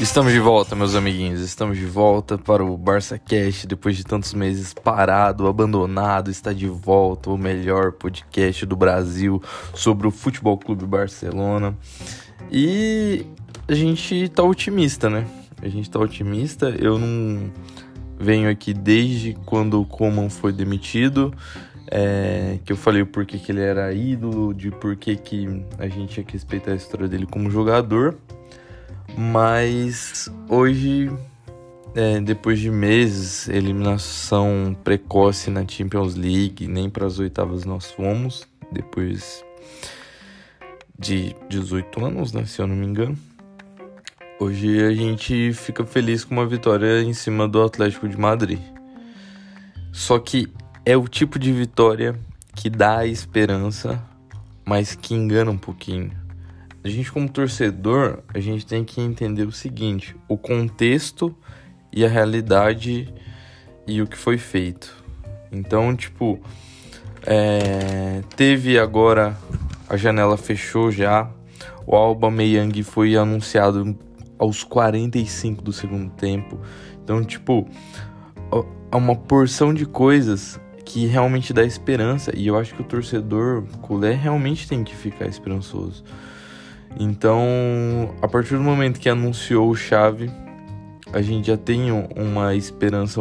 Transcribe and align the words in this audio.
Estamos 0.00 0.32
de 0.32 0.38
volta, 0.38 0.76
meus 0.76 0.94
amiguinhos. 0.94 1.40
Estamos 1.40 1.76
de 1.76 1.84
volta 1.84 2.38
para 2.38 2.64
o 2.64 2.76
Barça 2.76 3.18
Cast 3.18 3.66
depois 3.66 3.96
de 3.96 4.04
tantos 4.04 4.32
meses 4.32 4.72
parado, 4.72 5.48
abandonado. 5.48 6.30
Está 6.30 6.52
de 6.52 6.68
volta 6.68 7.30
o 7.30 7.36
melhor 7.36 7.90
podcast 7.90 8.64
do 8.64 8.76
Brasil 8.76 9.42
sobre 9.74 10.06
o 10.06 10.12
Futebol 10.12 10.56
Clube 10.56 10.86
Barcelona. 10.86 11.76
E 12.48 13.26
a 13.66 13.74
gente 13.74 14.28
tá 14.28 14.44
otimista, 14.44 15.10
né? 15.10 15.26
A 15.60 15.68
gente 15.68 15.90
tá 15.90 15.98
otimista. 15.98 16.68
Eu 16.68 16.96
não 16.96 17.50
venho 18.20 18.48
aqui 18.48 18.72
desde 18.72 19.36
quando 19.44 19.80
o 19.80 19.84
Coman 19.84 20.30
foi 20.30 20.52
demitido. 20.52 21.34
É, 21.90 22.60
que 22.64 22.72
eu 22.72 22.76
falei 22.76 23.02
o 23.02 23.06
porquê 23.06 23.36
que 23.36 23.50
ele 23.50 23.62
era 23.62 23.92
ídolo, 23.92 24.54
de 24.54 24.70
porquê 24.70 25.16
que 25.16 25.64
a 25.76 25.88
gente 25.88 26.14
tinha 26.14 26.24
que 26.24 26.34
respeitar 26.34 26.70
a 26.70 26.76
história 26.76 27.08
dele 27.08 27.26
como 27.26 27.50
jogador. 27.50 28.16
Mas 29.16 30.30
hoje, 30.48 31.10
é, 31.94 32.20
depois 32.20 32.58
de 32.58 32.70
meses, 32.70 33.48
eliminação 33.48 34.76
precoce 34.84 35.50
na 35.50 35.66
Champions 35.66 36.14
League, 36.14 36.66
nem 36.66 36.88
para 36.90 37.06
as 37.06 37.18
oitavas 37.18 37.64
nós 37.64 37.90
fomos, 37.90 38.46
depois 38.70 39.44
de 40.98 41.34
18 41.48 42.04
anos, 42.04 42.32
né, 42.32 42.44
se 42.44 42.60
eu 42.60 42.66
não 42.66 42.76
me 42.76 42.86
engano. 42.86 43.16
Hoje 44.40 44.84
a 44.84 44.92
gente 44.92 45.52
fica 45.52 45.84
feliz 45.84 46.24
com 46.24 46.34
uma 46.34 46.46
vitória 46.46 47.02
em 47.02 47.12
cima 47.12 47.48
do 47.48 47.62
Atlético 47.62 48.08
de 48.08 48.16
Madrid. 48.16 48.60
Só 49.92 50.18
que 50.18 50.48
é 50.84 50.96
o 50.96 51.08
tipo 51.08 51.38
de 51.38 51.52
vitória 51.52 52.18
que 52.54 52.70
dá 52.70 53.04
esperança, 53.04 54.02
mas 54.64 54.94
que 54.94 55.14
engana 55.14 55.50
um 55.50 55.58
pouquinho 55.58 56.12
a 56.88 56.90
gente 56.90 57.12
como 57.12 57.28
torcedor, 57.28 58.20
a 58.32 58.40
gente 58.40 58.64
tem 58.64 58.82
que 58.82 59.00
entender 59.00 59.46
o 59.46 59.52
seguinte, 59.52 60.16
o 60.26 60.38
contexto 60.38 61.36
e 61.92 62.02
a 62.04 62.08
realidade 62.08 63.12
e 63.86 64.00
o 64.00 64.06
que 64.06 64.16
foi 64.16 64.38
feito. 64.38 64.96
Então, 65.52 65.94
tipo, 65.94 66.40
é, 67.26 68.22
teve 68.36 68.78
agora 68.78 69.36
a 69.88 69.96
janela 69.96 70.38
fechou 70.38 70.90
já. 70.90 71.30
O 71.86 71.94
Alba 71.94 72.30
Meyang 72.30 72.82
foi 72.82 73.16
anunciado 73.16 73.94
aos 74.38 74.64
45 74.64 75.62
do 75.62 75.72
segundo 75.72 76.10
tempo. 76.12 76.58
Então, 77.04 77.22
tipo, 77.22 77.68
é 78.90 78.96
uma 78.96 79.14
porção 79.14 79.74
de 79.74 79.84
coisas 79.84 80.58
que 80.86 81.06
realmente 81.06 81.52
dá 81.52 81.64
esperança. 81.64 82.32
E 82.34 82.46
eu 82.46 82.56
acho 82.58 82.74
que 82.74 82.80
o 82.80 82.84
torcedor 82.84 83.64
culé 83.82 84.14
realmente 84.14 84.66
tem 84.66 84.82
que 84.82 84.94
ficar 84.94 85.26
esperançoso. 85.26 86.02
Então, 86.98 88.14
a 88.20 88.28
partir 88.28 88.56
do 88.56 88.62
momento 88.62 88.98
que 88.98 89.08
anunciou 89.08 89.70
o 89.70 89.74
Chave, 89.74 90.30
a 91.12 91.22
gente 91.22 91.46
já 91.46 91.56
tem 91.56 91.90
uma 91.92 92.54
esperança 92.54 93.20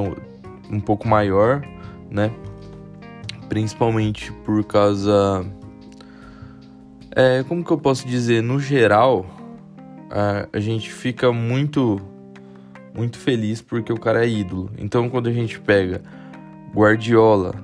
um 0.69 0.79
pouco 0.79 1.07
maior, 1.07 1.65
né? 2.09 2.31
Principalmente 3.49 4.31
por 4.43 4.63
causa. 4.63 5.45
É, 7.15 7.43
como 7.43 7.63
que 7.63 7.71
eu 7.71 7.77
posso 7.77 8.07
dizer? 8.07 8.43
No 8.43 8.59
geral, 8.59 9.25
a, 10.11 10.47
a 10.51 10.59
gente 10.59 10.91
fica 10.91 11.31
muito, 11.31 12.01
muito 12.93 13.17
feliz 13.17 13.61
porque 13.61 13.91
o 13.91 13.99
cara 13.99 14.25
é 14.25 14.29
ídolo. 14.29 14.69
Então, 14.77 15.09
quando 15.09 15.27
a 15.27 15.33
gente 15.33 15.59
pega 15.59 16.01
Guardiola, 16.73 17.55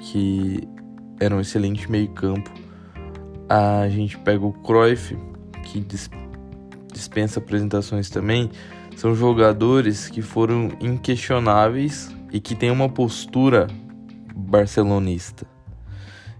que 0.00 0.66
era 1.20 1.34
um 1.34 1.40
excelente 1.40 1.90
meio-campo, 1.90 2.50
a 3.48 3.88
gente 3.88 4.16
pega 4.18 4.44
o 4.44 4.52
Cruyff 4.52 5.16
que 5.62 5.84
dispensa 6.92 7.38
apresentações 7.38 8.10
também, 8.10 8.50
são 8.96 9.14
jogadores 9.14 10.08
que 10.08 10.22
foram 10.22 10.70
inquestionáveis 10.80 12.14
e 12.30 12.40
que 12.40 12.54
têm 12.54 12.70
uma 12.70 12.88
postura 12.88 13.66
barcelonista. 14.34 15.46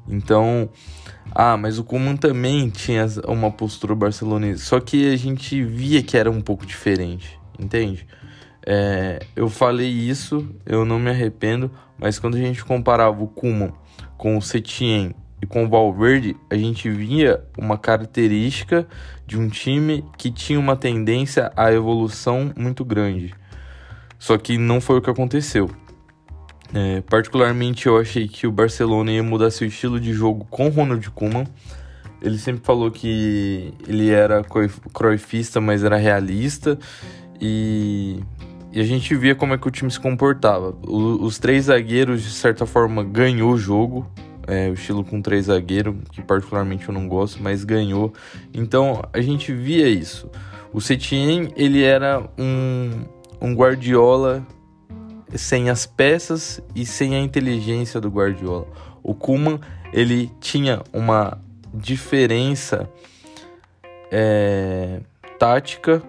Então, 0.09 0.69
ah, 1.34 1.56
mas 1.56 1.78
o 1.78 1.84
Kuman 1.84 2.16
também 2.16 2.69
tinha 2.69 3.06
uma 3.27 3.50
postura 3.50 3.94
barcelonista, 3.94 4.65
só 4.65 4.81
que 4.81 5.12
a 5.12 5.16
gente 5.16 5.62
via 5.62 6.03
que 6.03 6.16
era 6.16 6.31
um 6.31 6.41
pouco 6.41 6.66
diferente, 6.66 7.39
entende? 7.59 8.06
É, 8.65 9.21
eu 9.34 9.49
falei 9.49 9.89
isso, 9.89 10.49
eu 10.66 10.84
não 10.84 10.99
me 10.99 11.10
arrependo, 11.10 11.71
mas 11.99 12.19
quando 12.19 12.37
a 12.37 12.39
gente 12.39 12.65
comparava 12.65 13.22
o 13.22 13.27
Kuman 13.27 13.72
com 14.16 14.37
o 14.37 14.43
Setien 14.43 15.15
e 15.42 15.47
com 15.47 15.64
o 15.64 15.69
Valverde, 15.69 16.36
a 16.48 16.56
gente 16.56 16.88
via 16.88 17.42
uma 17.58 17.76
característica 17.76 18.86
de 19.26 19.36
um 19.36 19.48
time 19.48 20.04
que 20.16 20.30
tinha 20.30 20.58
uma 20.58 20.76
tendência 20.76 21.50
à 21.56 21.72
evolução 21.72 22.53
muito 22.56 22.84
grande. 22.84 23.34
Só 24.20 24.38
que 24.38 24.56
não 24.56 24.80
foi 24.80 24.98
o 24.98 25.03
que 25.03 25.10
aconteceu. 25.10 25.69
É, 26.72 27.00
particularmente 27.03 27.88
eu 27.88 27.98
achei 27.98 28.28
que 28.28 28.47
o 28.47 28.53
Barcelona 28.53 29.10
ia 29.10 29.22
mudar 29.22 29.50
seu 29.50 29.66
estilo 29.66 29.98
de 29.98 30.12
jogo 30.12 30.47
com 30.48 30.69
Ronald 30.69 31.10
Koeman. 31.10 31.44
Ele 32.22 32.38
sempre 32.38 32.64
falou 32.64 32.88
que 32.88 33.74
ele 33.88 34.10
era 34.10 34.44
croifista, 34.94 35.60
mas 35.60 35.82
era 35.82 35.97
realista. 35.97 36.78
E, 37.41 38.20
e, 38.72 38.80
a 38.80 38.84
gente 38.84 39.12
via 39.16 39.34
como 39.34 39.54
é 39.54 39.59
que 39.59 39.66
o 39.66 39.72
time 39.72 39.91
se 39.91 39.98
comportava. 39.98 40.76
O, 40.86 41.24
os 41.24 41.41
três 41.41 41.64
zagueiros, 41.64 42.22
de 42.22 42.30
certa 42.30 42.64
forma, 42.64 43.03
ganhou 43.03 43.50
o 43.50 43.59
jogo 43.59 44.09
é, 44.47 44.69
o 44.69 44.75
estilo 44.75 45.04
com 45.04 45.20
três 45.20 45.47
zagueiros, 45.47 45.94
que 46.10 46.22
particularmente 46.22 46.88
eu 46.88 46.94
não 46.94 47.08
gosto, 47.08 47.42
mas 47.42 47.64
ganhou. 47.64 48.12
Então 48.53 49.03
a 49.12 49.20
gente 49.20 49.53
via 49.53 49.88
isso. 49.88 50.30
O 50.72 50.80
Setien, 50.80 51.53
ele 51.56 51.82
era 51.82 52.22
um, 52.38 53.04
um 53.41 53.54
Guardiola 53.54 54.47
sem 55.34 55.70
as 55.70 55.86
peças 55.86 56.60
e 56.75 56.84
sem 56.84 57.14
a 57.14 57.20
inteligência 57.20 58.00
do 58.00 58.08
Guardiola. 58.08 58.66
O 59.03 59.14
Kuman, 59.14 59.60
ele 59.92 60.30
tinha 60.41 60.82
uma 60.92 61.38
diferença 61.74 62.88
é, 64.10 65.00
tática 65.38 66.03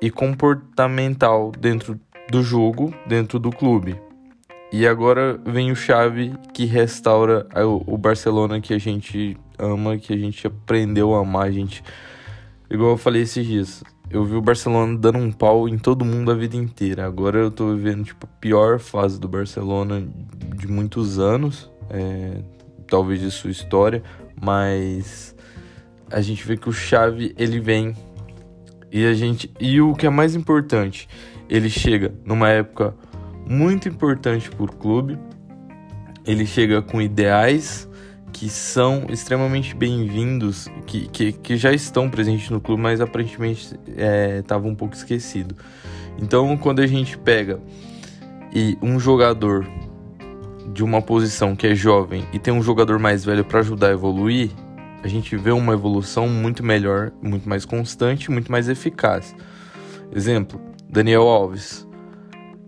e 0.00 0.10
comportamental 0.10 1.52
dentro 1.58 1.98
do 2.30 2.42
jogo, 2.42 2.94
dentro 3.06 3.38
do 3.38 3.50
clube. 3.50 3.98
E 4.76 4.88
agora 4.88 5.40
vem 5.46 5.70
o 5.70 5.76
Chave 5.76 6.34
que 6.52 6.64
restaura 6.64 7.46
o 7.86 7.96
Barcelona 7.96 8.60
que 8.60 8.74
a 8.74 8.78
gente 8.78 9.36
ama, 9.56 9.96
que 9.96 10.12
a 10.12 10.16
gente 10.16 10.48
aprendeu 10.48 11.14
a 11.14 11.20
amar, 11.20 11.46
a 11.46 11.50
gente. 11.52 11.80
Igual 12.68 12.90
eu 12.90 12.96
falei 12.96 13.22
esses 13.22 13.46
dias, 13.46 13.84
eu 14.10 14.24
vi 14.24 14.34
o 14.34 14.40
Barcelona 14.40 14.98
dando 14.98 15.18
um 15.18 15.30
pau 15.30 15.68
em 15.68 15.78
todo 15.78 16.04
mundo 16.04 16.32
a 16.32 16.34
vida 16.34 16.56
inteira. 16.56 17.06
Agora 17.06 17.38
eu 17.38 17.52
tô 17.52 17.72
vivendo 17.72 18.02
tipo 18.02 18.26
a 18.26 18.40
pior 18.40 18.80
fase 18.80 19.20
do 19.20 19.28
Barcelona 19.28 20.04
de 20.56 20.66
muitos 20.66 21.20
anos, 21.20 21.70
é, 21.88 22.42
talvez 22.88 23.20
de 23.20 23.30
sua 23.30 23.52
história, 23.52 24.02
mas 24.42 25.36
a 26.10 26.20
gente 26.20 26.44
vê 26.44 26.56
que 26.56 26.68
o 26.68 26.72
Chave 26.72 27.32
ele 27.38 27.60
vem 27.60 27.94
e 28.90 29.06
a 29.06 29.14
gente 29.14 29.48
e 29.60 29.80
o 29.80 29.94
que 29.94 30.04
é 30.04 30.10
mais 30.10 30.34
importante, 30.34 31.08
ele 31.48 31.70
chega 31.70 32.12
numa 32.24 32.48
época 32.48 32.92
muito 33.46 33.88
importante 33.88 34.50
para 34.50 34.64
o 34.64 34.68
clube. 34.68 35.18
Ele 36.26 36.46
chega 36.46 36.80
com 36.80 37.00
ideais 37.00 37.88
que 38.32 38.48
são 38.48 39.06
extremamente 39.08 39.76
bem-vindos, 39.76 40.68
que, 40.86 41.06
que, 41.08 41.32
que, 41.32 41.56
já 41.56 41.72
estão 41.72 42.10
presentes 42.10 42.50
no 42.50 42.60
clube, 42.60 42.82
mas 42.82 43.00
aparentemente 43.00 43.78
estava 44.40 44.66
é, 44.66 44.70
um 44.70 44.74
pouco 44.74 44.94
esquecido. 44.94 45.54
Então, 46.20 46.56
quando 46.56 46.80
a 46.80 46.86
gente 46.86 47.16
pega 47.16 47.60
e 48.52 48.76
um 48.82 48.98
jogador 48.98 49.64
de 50.72 50.82
uma 50.82 51.00
posição 51.00 51.54
que 51.54 51.68
é 51.68 51.74
jovem 51.74 52.26
e 52.32 52.38
tem 52.40 52.52
um 52.52 52.62
jogador 52.62 52.98
mais 52.98 53.24
velho 53.24 53.44
para 53.44 53.60
ajudar 53.60 53.88
a 53.88 53.92
evoluir, 53.92 54.50
a 55.04 55.06
gente 55.08 55.36
vê 55.36 55.52
uma 55.52 55.72
evolução 55.72 56.26
muito 56.26 56.64
melhor, 56.64 57.12
muito 57.22 57.48
mais 57.48 57.64
constante, 57.64 58.32
muito 58.32 58.50
mais 58.50 58.68
eficaz. 58.68 59.34
Exemplo: 60.12 60.60
Daniel 60.88 61.22
Alves 61.22 61.86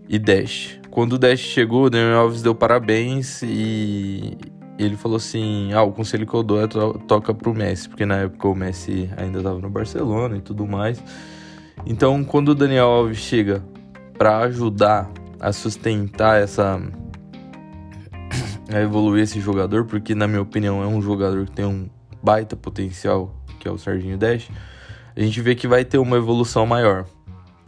e 0.07 0.17
Dash. 0.17 0.79
Quando 0.89 1.13
o 1.13 1.17
Dash 1.17 1.39
chegou, 1.39 1.85
o 1.85 1.89
Daniel 1.89 2.19
Alves 2.19 2.41
deu 2.41 2.55
parabéns 2.55 3.41
e 3.43 4.37
ele 4.77 4.95
falou 4.95 5.17
assim: 5.17 5.73
Ah, 5.73 5.83
o 5.83 5.91
conselho 5.91 6.25
que 6.25 6.33
eu 6.33 6.43
dou 6.43 6.61
é 6.61 6.67
to 6.67 6.99
toca 7.07 7.33
pro 7.33 7.53
Messi, 7.53 7.89
porque 7.89 8.05
na 8.05 8.17
época 8.17 8.47
o 8.47 8.55
Messi 8.55 9.09
ainda 9.17 9.39
estava 9.39 9.59
no 9.59 9.69
Barcelona 9.69 10.37
e 10.37 10.41
tudo 10.41 10.65
mais. 10.65 11.03
Então, 11.85 12.23
quando 12.23 12.49
o 12.49 12.55
Daniel 12.55 12.87
Alves 12.87 13.17
chega 13.17 13.63
para 14.17 14.39
ajudar 14.39 15.09
a 15.39 15.51
sustentar 15.51 16.41
essa. 16.41 16.81
a 18.73 18.79
evoluir 18.79 19.23
esse 19.23 19.39
jogador, 19.39 19.85
porque 19.85 20.15
na 20.15 20.27
minha 20.27 20.41
opinião 20.41 20.83
é 20.83 20.87
um 20.87 21.01
jogador 21.01 21.45
que 21.45 21.51
tem 21.51 21.65
um 21.65 21.87
baita 22.21 22.55
potencial, 22.55 23.33
que 23.59 23.67
é 23.67 23.71
o 23.71 23.77
Serginho 23.77 24.17
Dash, 24.17 24.49
a 25.15 25.21
gente 25.21 25.41
vê 25.41 25.55
que 25.55 25.67
vai 25.67 25.85
ter 25.85 25.97
uma 25.97 26.17
evolução 26.17 26.65
maior. 26.65 27.05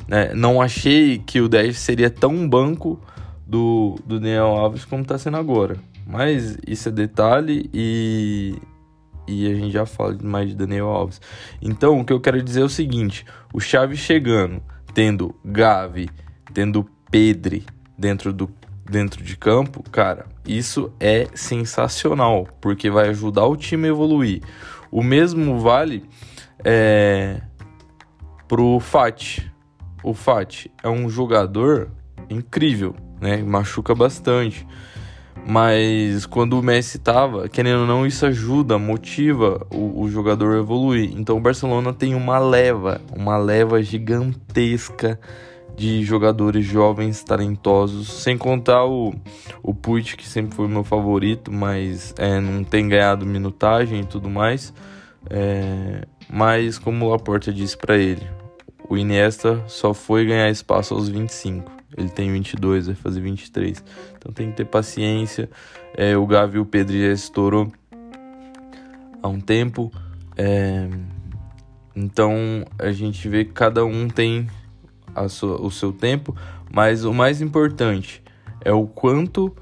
Né? 0.10 0.34
Não 0.34 0.60
achei 0.60 1.20
que 1.20 1.40
o 1.40 1.48
10 1.48 1.78
seria 1.78 2.10
tão 2.10 2.50
banco 2.50 3.00
do, 3.46 3.96
do 4.04 4.20
Daniel 4.20 4.48
Alves 4.48 4.84
como 4.84 5.04
está 5.04 5.20
sendo 5.20 5.38
agora. 5.38 5.78
Mas 6.04 6.58
isso 6.66 6.90
é 6.90 6.92
detalhe 6.92 7.70
e, 7.72 8.56
e 9.28 9.46
a 9.52 9.54
gente 9.54 9.72
já 9.72 9.86
fala 9.86 10.18
mais 10.24 10.50
de 10.50 10.56
Daniel 10.56 10.88
Alves. 10.88 11.22
Então, 11.62 12.00
o 12.00 12.04
que 12.06 12.12
eu 12.12 12.20
quero 12.20 12.42
dizer 12.42 12.62
é 12.62 12.64
o 12.64 12.70
seguinte: 12.70 13.24
o 13.54 13.60
Chaves 13.60 14.00
chegando, 14.00 14.64
tendo 14.96 15.36
Gavi, 15.46 16.10
tendo 16.56 16.90
Pedri 17.12 17.64
dentro 17.96 18.34
do 18.34 18.50
dentro 18.90 19.24
de 19.24 19.38
campo, 19.38 19.84
cara, 19.92 20.26
isso 20.48 20.92
é 21.00 21.28
sensacional, 21.36 22.48
porque 22.60 22.90
vai 22.90 23.10
ajudar 23.10 23.46
o 23.46 23.56
time 23.56 23.88
a 23.88 23.92
evoluir. 23.92 24.42
O 24.92 25.04
mesmo 25.04 25.60
vale 25.60 26.04
é, 26.66 27.40
pro 28.48 28.80
Fati. 28.80 29.52
O 30.04 30.14
Fati 30.14 30.72
é 30.84 30.90
um 30.90 31.10
jogador 31.10 31.90
incrível, 32.30 32.96
né? 33.20 33.38
Machuca 33.38 33.94
bastante. 33.94 34.66
Mas 35.48 36.26
quando 36.26 36.60
o 36.60 36.64
Messi 36.64 37.00
tava, 37.00 37.48
querendo 37.48 37.82
ou 37.82 37.88
não, 37.88 38.06
isso 38.06 38.26
ajuda, 38.26 38.78
motiva 38.78 39.66
o, 39.72 40.02
o, 40.02 40.10
jogador 40.10 40.56
a 40.56 40.60
evoluir. 40.60 41.12
Então 41.16 41.38
o 41.38 41.42
Barcelona 41.42 41.94
tem 41.94 42.14
uma 42.14 42.38
leva, 42.38 43.02
uma 43.16 43.38
leva 43.38 43.82
gigantesca 43.82 45.20
de 45.76 46.04
jogadores 46.04 46.66
jovens, 46.66 47.24
talentosos, 47.24 48.22
sem 48.22 48.38
contar 48.38 48.86
o, 48.86 49.14
o 49.64 49.74
Puig, 49.74 50.18
que 50.18 50.28
sempre 50.28 50.54
foi 50.54 50.68
meu 50.68 50.84
favorito, 50.84 51.52
mas 51.52 52.14
é, 52.18 52.40
não 52.40 52.64
tem 52.64 52.88
ganhado 52.88 53.26
minutagem 53.26 54.02
e 54.02 54.06
tudo 54.06 54.30
mais. 54.30 54.74
É, 55.30 56.06
mas 56.30 56.78
como 56.78 57.06
o 57.06 57.10
Laporta 57.10 57.52
disse 57.52 57.78
para 57.78 57.98
ele, 57.98 58.28
o 58.90 58.98
Iniesta 58.98 59.64
só 59.68 59.94
foi 59.94 60.26
ganhar 60.26 60.50
espaço 60.50 60.96
aos 60.96 61.08
25. 61.08 61.72
Ele 61.96 62.10
tem 62.10 62.32
22, 62.32 62.88
vai 62.88 62.96
fazer 62.96 63.22
23. 63.22 63.84
Então 64.18 64.32
tem 64.32 64.50
que 64.50 64.58
ter 64.58 64.66
paciência. 64.66 65.50
É, 65.96 66.18
o 66.18 66.26
Gavi 66.26 66.58
e 66.58 66.60
o 66.60 66.66
Pedro 66.66 66.98
já 66.98 67.14
estourou 67.14 67.72
há 69.22 69.28
um 69.28 69.40
tempo. 69.40 69.92
É, 70.36 70.90
então 71.96 72.66
a 72.80 72.92
gente 72.92 73.30
vê 73.30 73.46
que 73.46 73.52
cada 73.52 73.86
um 73.86 74.08
tem 74.08 74.48
sua, 75.28 75.62
o 75.62 75.70
seu 75.70 75.94
tempo, 75.94 76.36
mas 76.74 77.06
o 77.06 77.14
mais 77.14 77.42
importante 77.42 78.24
é 78.62 78.72
o 78.72 78.88
quanto 78.88 79.56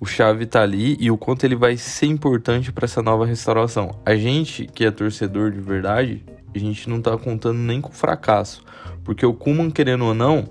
o 0.00 0.06
Chave 0.06 0.46
tá 0.46 0.62
ali 0.62 0.96
e 1.00 1.10
o 1.10 1.16
quanto 1.16 1.44
ele 1.44 1.56
vai 1.56 1.76
ser 1.76 2.06
importante 2.06 2.72
para 2.72 2.84
essa 2.84 3.02
nova 3.02 3.24
restauração. 3.24 3.98
A 4.04 4.16
gente 4.16 4.66
que 4.66 4.84
é 4.84 4.90
torcedor 4.90 5.50
de 5.50 5.60
verdade, 5.60 6.24
a 6.54 6.58
gente 6.58 6.88
não 6.88 7.00
tá 7.00 7.16
contando 7.16 7.58
nem 7.58 7.80
com 7.80 7.90
fracasso, 7.92 8.62
porque 9.02 9.24
o 9.26 9.34
Kuman 9.34 9.70
querendo 9.70 10.04
ou 10.04 10.14
não, 10.14 10.48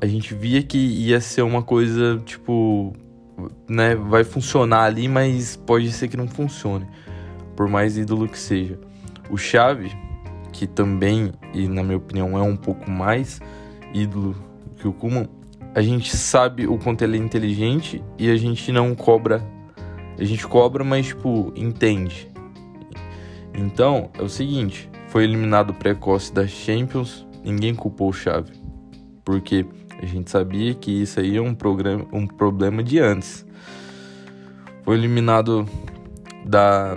a 0.00 0.06
gente 0.06 0.34
via 0.34 0.62
que 0.62 0.78
ia 0.78 1.20
ser 1.20 1.42
uma 1.42 1.62
coisa 1.62 2.20
tipo, 2.24 2.92
né, 3.68 3.94
vai 3.94 4.24
funcionar 4.24 4.84
ali, 4.84 5.08
mas 5.08 5.56
pode 5.56 5.90
ser 5.92 6.08
que 6.08 6.16
não 6.16 6.26
funcione, 6.26 6.86
por 7.56 7.68
mais 7.68 7.96
ídolo 7.96 8.28
que 8.28 8.38
seja. 8.38 8.78
O 9.30 9.36
Chave, 9.36 9.92
que 10.52 10.66
também, 10.66 11.32
e 11.54 11.68
na 11.68 11.82
minha 11.82 11.96
opinião 11.96 12.36
é 12.36 12.42
um 12.42 12.56
pouco 12.56 12.90
mais 12.90 13.40
ídolo 13.94 14.36
que 14.76 14.88
o 14.88 14.92
Kuman, 14.92 15.28
a 15.74 15.80
gente 15.80 16.14
sabe 16.16 16.66
o 16.66 16.76
quanto 16.76 17.02
ele 17.02 17.16
é 17.16 17.20
inteligente 17.20 18.02
e 18.18 18.30
a 18.30 18.36
gente 18.36 18.70
não 18.72 18.94
cobra. 18.94 19.42
A 20.18 20.24
gente 20.24 20.46
cobra, 20.46 20.84
mas 20.84 21.06
tipo, 21.06 21.52
entende. 21.56 22.28
Então, 23.54 24.10
é 24.18 24.22
o 24.22 24.28
seguinte, 24.28 24.90
foi 25.12 25.24
eliminado 25.24 25.74
precoce 25.74 26.32
das 26.32 26.50
Champions, 26.50 27.26
ninguém 27.44 27.74
culpou 27.74 28.08
o 28.08 28.12
Chave. 28.14 28.50
Porque 29.22 29.66
a 30.02 30.06
gente 30.06 30.30
sabia 30.30 30.72
que 30.72 31.02
isso 31.02 31.20
aí 31.20 31.36
é 31.36 31.42
um, 31.42 31.54
programa, 31.54 32.06
um 32.10 32.26
problema 32.26 32.82
de 32.82 32.98
antes. 32.98 33.44
Foi 34.82 34.96
eliminado 34.96 35.68
da, 36.46 36.96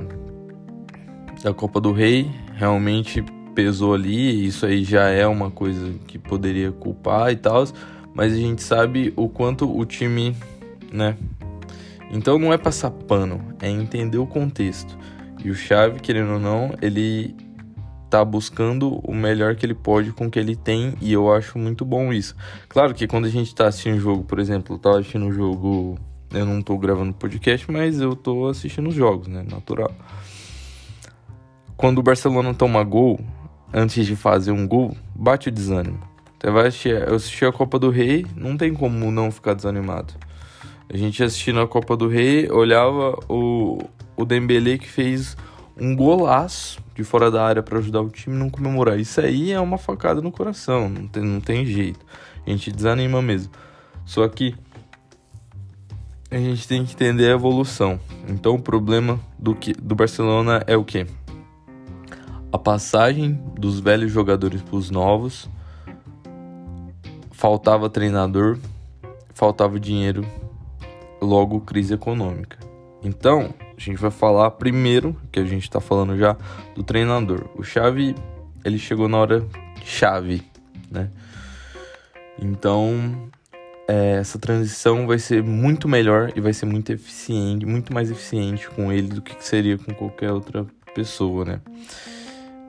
da 1.43 1.53
Copa 1.53 1.81
do 1.81 1.91
Rei, 1.91 2.31
realmente 2.53 3.21
pesou 3.53 3.93
ali, 3.93 4.45
isso 4.45 4.65
aí 4.65 4.85
já 4.85 5.09
é 5.09 5.27
uma 5.27 5.51
coisa 5.51 5.93
que 6.07 6.17
poderia 6.17 6.71
culpar 6.71 7.33
e 7.33 7.35
tal, 7.35 7.65
mas 8.13 8.31
a 8.31 8.37
gente 8.37 8.63
sabe 8.63 9.11
o 9.17 9.27
quanto 9.27 9.69
o 9.69 9.85
time, 9.85 10.33
né? 10.89 11.17
Então 12.09 12.39
não 12.39 12.53
é 12.53 12.57
passar 12.57 12.91
pano, 12.91 13.41
é 13.61 13.69
entender 13.69 14.19
o 14.19 14.25
contexto. 14.25 14.97
E 15.43 15.49
o 15.49 15.53
Chave, 15.53 15.99
querendo 15.99 16.35
ou 16.35 16.39
não, 16.39 16.73
ele 16.81 17.35
tá 18.09 18.23
buscando 18.23 18.99
o 19.03 19.13
melhor 19.13 19.55
que 19.55 19.65
ele 19.65 19.73
pode 19.73 20.11
com 20.11 20.27
o 20.27 20.31
que 20.31 20.39
ele 20.39 20.55
tem 20.55 20.93
e 21.01 21.11
eu 21.11 21.33
acho 21.33 21.57
muito 21.57 21.83
bom 21.83 22.13
isso. 22.13 22.35
Claro 22.69 22.93
que 22.93 23.07
quando 23.07 23.25
a 23.25 23.29
gente 23.29 23.53
tá 23.53 23.67
assistindo 23.67 23.97
o 23.97 23.99
jogo, 23.99 24.23
por 24.23 24.39
exemplo, 24.39 24.75
eu 24.75 24.79
tava 24.79 24.99
assistindo 24.99 25.27
o 25.27 25.31
jogo, 25.31 25.97
eu 26.31 26.45
não 26.45 26.61
tô 26.61 26.77
gravando 26.77 27.13
podcast, 27.13 27.69
mas 27.71 27.99
eu 27.99 28.15
tô 28.15 28.47
assistindo 28.47 28.89
os 28.89 28.95
jogos, 28.95 29.27
né, 29.27 29.45
natural. 29.49 29.91
Quando 31.75 31.99
o 31.99 32.03
Barcelona 32.03 32.53
toma 32.53 32.83
gol, 32.83 33.19
antes 33.73 34.05
de 34.05 34.15
fazer 34.15 34.51
um 34.51 34.67
gol, 34.67 34.95
bate 35.13 35.49
o 35.49 35.51
desânimo. 35.51 35.99
Você 36.39 36.51
vai 36.51 36.67
assistir, 36.67 36.89
eu 36.89 37.15
assisti 37.15 37.43
a 37.43 37.51
Copa 37.51 37.79
do 37.79 37.89
Rei, 37.89 38.25
não 38.35 38.55
tem 38.55 38.73
como 38.73 39.11
não 39.11 39.31
ficar 39.31 39.53
desanimado. 39.53 40.13
A 40.87 40.95
gente 40.95 41.23
assistindo 41.23 41.59
a 41.59 41.67
Copa 41.67 41.97
do 41.97 42.07
Rei, 42.07 42.49
olhava 42.51 43.17
o, 43.27 43.79
o 44.15 44.25
Dembele 44.25 44.77
que 44.77 44.87
fez 44.87 45.35
um 45.75 45.95
golaço 45.95 46.84
de 46.95 47.03
fora 47.03 47.29
da 47.29 47.45
área 47.45 47.61
para 47.61 47.77
ajudar 47.77 48.01
o 48.01 48.09
time 48.09 48.35
não 48.35 48.49
comemorar. 48.49 48.97
Isso 48.97 49.19
aí 49.19 49.51
é 49.51 49.59
uma 49.59 49.77
facada 49.77 50.21
no 50.21 50.31
coração, 50.31 50.89
não 50.89 51.07
tem, 51.07 51.23
não 51.23 51.41
tem 51.41 51.65
jeito. 51.65 52.03
A 52.45 52.49
gente 52.49 52.71
desanima 52.71 53.21
mesmo. 53.21 53.51
Só 54.05 54.27
que 54.29 54.55
a 56.31 56.37
gente 56.37 56.67
tem 56.67 56.85
que 56.85 56.93
entender 56.93 57.27
a 57.27 57.35
evolução. 57.35 57.99
Então 58.27 58.55
o 58.55 58.61
problema 58.61 59.19
do, 59.37 59.53
que, 59.53 59.73
do 59.73 59.93
Barcelona 59.93 60.63
é 60.65 60.77
o 60.77 60.85
que? 60.85 61.05
A 62.51 62.57
passagem 62.57 63.33
dos 63.57 63.81
velhos 63.81 64.11
jogadores 64.11 64.61
para 64.61 64.75
os 64.77 64.89
novos. 64.89 65.49
Faltava 67.31 67.89
treinador, 67.89 68.57
faltava 69.33 69.77
dinheiro, 69.77 70.25
logo 71.21 71.59
crise 71.59 71.93
econômica. 71.93 72.57
Então, 73.03 73.53
a 73.77 73.81
gente 73.81 73.97
vai 73.97 74.11
falar 74.11 74.51
primeiro, 74.51 75.15
que 75.31 75.39
a 75.39 75.45
gente 75.45 75.63
está 75.63 75.79
falando 75.79 76.17
já, 76.17 76.37
do 76.73 76.83
treinador. 76.83 77.45
O 77.55 77.63
Xavi, 77.63 78.15
ele 78.63 78.79
chegou 78.79 79.07
na 79.07 79.17
hora 79.17 79.45
chave, 79.83 80.43
né? 80.89 81.09
Então, 82.39 83.29
é, 83.87 84.17
essa 84.17 84.39
transição 84.39 85.05
vai 85.05 85.19
ser 85.19 85.43
muito 85.43 85.87
melhor 85.87 86.31
e 86.35 86.41
vai 86.41 86.53
ser 86.53 86.65
muito 86.65 86.91
eficiente, 86.91 87.65
muito 87.65 87.93
mais 87.93 88.09
eficiente 88.09 88.69
com 88.69 88.91
ele 88.91 89.07
do 89.07 89.21
que 89.21 89.35
seria 89.39 89.77
com 89.77 89.93
qualquer 89.93 90.31
outra 90.31 90.65
pessoa, 90.93 91.45
né? 91.45 91.61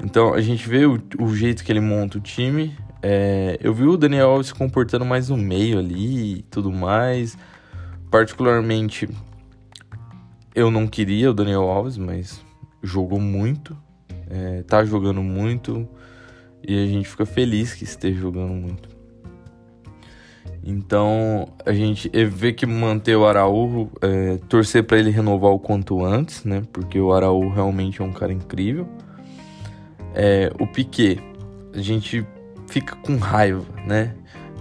Então, 0.03 0.35
a 0.35 0.41
gente 0.41 0.69
vê 0.69 0.85
o, 0.85 1.01
o 1.19 1.35
jeito 1.35 1.65
que 1.65 1.73
ele 1.73 1.81
monta 1.81 2.19
o 2.19 2.21
time. 2.21 2.77
É, 3.03 3.57
eu 3.63 3.73
vi 3.73 3.85
o 3.85 3.97
Daniel 3.97 4.31
Alves 4.31 4.49
se 4.49 4.55
comportando 4.55 5.05
mais 5.05 5.29
no 5.31 5.37
meio 5.37 5.79
ali 5.79 6.39
e 6.39 6.43
tudo 6.43 6.71
mais. 6.71 7.37
Particularmente, 8.11 9.09
eu 10.57 10.71
não 10.71 10.87
queria 10.87 11.31
o 11.31 11.35
Daniel 11.35 11.65
Alves, 11.65 11.99
mas 11.99 12.43
jogou 12.83 13.21
muito, 13.21 13.77
é, 14.31 14.63
tá 14.63 14.83
jogando 14.83 15.23
muito 15.23 15.87
e 16.67 16.83
a 16.83 16.87
gente 16.87 17.07
fica 17.07 17.27
feliz 17.27 17.75
que 17.75 17.85
esteja 17.85 18.19
jogando 18.19 18.55
muito. 18.55 18.89
Então 20.65 21.47
a 21.65 21.75
gente 21.75 22.11
vê 22.29 22.55
que 22.55 22.65
manter 22.65 23.17
o 23.17 23.27
Araújo, 23.27 23.91
é, 24.01 24.39
torcer 24.49 24.83
para 24.83 24.99
ele 24.99 25.11
renovar 25.11 25.53
o 25.53 25.59
quanto 25.59 26.03
antes, 26.03 26.43
né? 26.43 26.63
Porque 26.73 26.99
o 26.99 27.13
Araújo 27.13 27.51
realmente 27.51 28.01
é 28.01 28.05
um 28.05 28.13
cara 28.13 28.33
incrível. 28.33 28.89
É, 30.15 30.51
o 30.59 30.67
Piquet, 30.67 31.21
a 31.75 31.83
gente 31.83 32.27
fica 32.67 32.97
com 32.97 33.17
raiva, 33.17 33.63
né? 33.87 34.15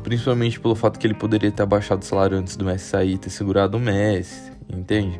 Principalmente 0.03 0.59
pelo 0.59 0.75
fato 0.75 0.99
que 0.99 1.07
ele 1.07 1.13
poderia 1.15 1.51
ter 1.51 1.63
abaixado 1.63 2.01
o 2.01 2.05
salário 2.05 2.37
antes 2.37 2.57
do 2.57 2.65
Messi 2.65 2.85
sair, 2.85 3.17
ter 3.17 3.29
segurado 3.29 3.77
o 3.77 3.79
Messi, 3.79 4.51
entende? 4.69 5.19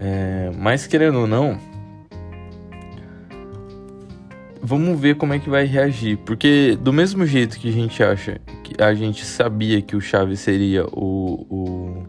É, 0.00 0.50
mas 0.56 0.86
querendo 0.86 1.20
ou 1.20 1.26
não, 1.26 1.58
vamos 4.62 5.00
ver 5.00 5.16
como 5.16 5.32
é 5.32 5.38
que 5.38 5.50
vai 5.50 5.64
reagir. 5.64 6.18
Porque 6.18 6.78
do 6.80 6.92
mesmo 6.92 7.26
jeito 7.26 7.58
que 7.58 7.68
a 7.68 7.72
gente 7.72 8.02
acha 8.02 8.40
que 8.62 8.80
a 8.80 8.94
gente 8.94 9.24
sabia 9.24 9.80
que 9.82 9.96
o 9.96 10.00
Chaves 10.00 10.40
seria 10.40 10.84
o, 10.86 11.46
o, 11.48 12.06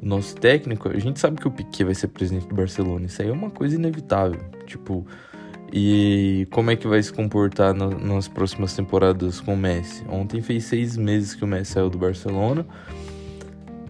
o, 0.00 0.06
nosso 0.06 0.34
técnico, 0.34 0.88
a 0.88 0.98
gente 0.98 1.20
sabe 1.20 1.40
que 1.40 1.46
o 1.46 1.50
Piquet 1.50 1.84
vai 1.84 1.94
ser 1.94 2.08
presidente 2.08 2.48
do 2.48 2.54
Barcelona. 2.54 3.06
Isso 3.06 3.22
aí 3.22 3.28
é 3.28 3.32
uma 3.32 3.50
coisa 3.50 3.76
inevitável. 3.76 4.40
Tipo, 4.66 5.06
e 5.72 6.48
como 6.50 6.70
é 6.70 6.76
que 6.76 6.88
vai 6.88 7.02
se 7.02 7.12
comportar 7.12 7.74
na, 7.74 7.88
nas 7.88 8.26
próximas 8.26 8.74
temporadas 8.74 9.40
com 9.40 9.54
o 9.54 9.56
Messi? 9.56 10.04
Ontem 10.08 10.40
fez 10.40 10.64
seis 10.64 10.96
meses 10.96 11.34
que 11.34 11.44
o 11.44 11.46
Messi 11.46 11.72
saiu 11.72 11.90
do 11.90 11.98
Barcelona. 11.98 12.66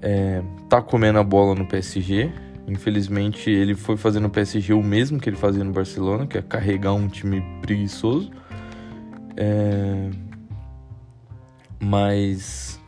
É, 0.02 0.42
tá 0.68 0.82
comendo 0.82 1.18
a 1.18 1.22
bola 1.22 1.54
no 1.54 1.66
PSG 1.66 2.32
Infelizmente, 2.70 3.50
ele 3.50 3.74
foi 3.74 3.96
fazendo 3.96 4.24
no 4.24 4.30
PSG 4.30 4.72
o 4.72 4.82
mesmo 4.82 5.18
que 5.18 5.28
ele 5.28 5.36
fazia 5.36 5.64
no 5.64 5.72
Barcelona, 5.72 6.26
que 6.26 6.38
é 6.38 6.42
carregar 6.42 6.92
um 6.92 7.08
time 7.08 7.42
preguiçoso. 7.60 8.30
É... 9.36 10.10
Mas 11.80 12.80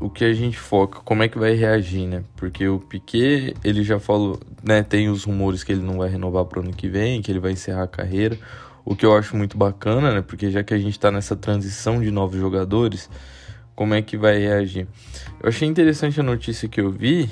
o 0.00 0.10
que 0.10 0.24
a 0.24 0.32
gente 0.32 0.58
foca, 0.58 1.00
como 1.04 1.22
é 1.22 1.28
que 1.28 1.38
vai 1.38 1.54
reagir, 1.54 2.06
né? 2.06 2.24
Porque 2.36 2.66
o 2.66 2.80
Piquet, 2.80 3.54
ele 3.62 3.84
já 3.84 4.00
falou, 4.00 4.40
né? 4.62 4.82
Tem 4.82 5.08
os 5.08 5.24
rumores 5.24 5.62
que 5.62 5.70
ele 5.70 5.82
não 5.82 5.98
vai 5.98 6.08
renovar 6.08 6.44
para 6.44 6.58
o 6.58 6.62
ano 6.62 6.72
que 6.72 6.88
vem, 6.88 7.22
que 7.22 7.30
ele 7.30 7.40
vai 7.40 7.52
encerrar 7.52 7.84
a 7.84 7.88
carreira. 7.88 8.36
o 8.84 8.96
que 8.96 9.04
eu 9.04 9.14
acho 9.14 9.36
muito 9.36 9.56
bacana, 9.58 10.14
né? 10.14 10.22
Porque 10.22 10.50
já 10.50 10.64
que 10.64 10.72
a 10.72 10.78
gente 10.78 10.92
está 10.92 11.10
nessa 11.10 11.36
transição 11.36 12.00
de 12.00 12.10
novos 12.10 12.40
jogadores, 12.40 13.10
como 13.76 13.94
é 13.94 14.00
que 14.00 14.16
vai 14.16 14.38
reagir? 14.38 14.88
Eu 15.42 15.50
achei 15.50 15.68
interessante 15.68 16.18
a 16.18 16.22
notícia 16.22 16.68
que 16.68 16.80
eu 16.80 16.90
vi, 16.90 17.28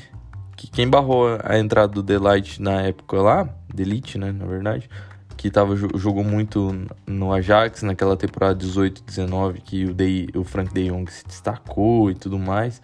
que 0.56 0.66
quem 0.68 0.88
barrou 0.88 1.38
a 1.44 1.58
entrada 1.58 1.92
do 1.92 2.02
Delight 2.02 2.60
na 2.60 2.82
época 2.82 3.20
lá, 3.20 3.48
Delite, 3.72 4.16
né, 4.16 4.32
na 4.32 4.46
verdade, 4.46 4.88
que 5.36 5.50
tava, 5.50 5.76
jogou 5.76 6.24
muito 6.24 6.74
no 7.06 7.32
Ajax 7.32 7.82
naquela 7.82 8.16
temporada 8.16 8.58
18-19, 8.64 9.60
que 9.62 9.84
o, 9.84 9.92
de, 9.92 10.28
o 10.34 10.42
Frank 10.42 10.72
de 10.72 10.88
Jong 10.88 11.12
se 11.12 11.26
destacou 11.26 12.10
e 12.10 12.14
tudo 12.14 12.38
mais, 12.38 12.80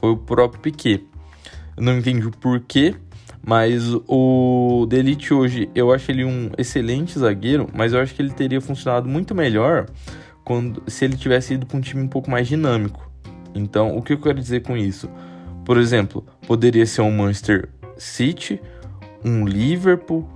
foi 0.00 0.10
o 0.10 0.16
próprio 0.16 0.60
Piquet. 0.60 1.04
Eu 1.76 1.82
não 1.82 1.98
entendi 1.98 2.26
o 2.26 2.30
porquê, 2.30 2.94
mas 3.44 3.82
o 4.06 4.86
Delite 4.88 5.34
hoje, 5.34 5.68
eu 5.74 5.92
acho 5.92 6.10
ele 6.10 6.24
um 6.24 6.50
excelente 6.56 7.18
zagueiro, 7.18 7.68
mas 7.74 7.92
eu 7.92 8.00
acho 8.00 8.14
que 8.14 8.22
ele 8.22 8.32
teria 8.32 8.60
funcionado 8.60 9.08
muito 9.08 9.34
melhor 9.34 9.86
quando, 10.44 10.82
se 10.86 11.04
ele 11.04 11.16
tivesse 11.16 11.54
ido 11.54 11.66
para 11.66 11.76
um 11.76 11.80
time 11.80 12.02
um 12.02 12.08
pouco 12.08 12.30
mais 12.30 12.46
dinâmico. 12.46 13.10
Então, 13.52 13.96
o 13.96 14.02
que 14.02 14.12
eu 14.12 14.20
quero 14.20 14.38
dizer 14.38 14.62
com 14.62 14.76
isso? 14.76 15.10
Por 15.66 15.76
exemplo, 15.76 16.24
poderia 16.46 16.86
ser 16.86 17.02
um 17.02 17.10
Manchester 17.10 17.68
City, 17.98 18.60
um 19.24 19.44
Liverpool, 19.44 20.26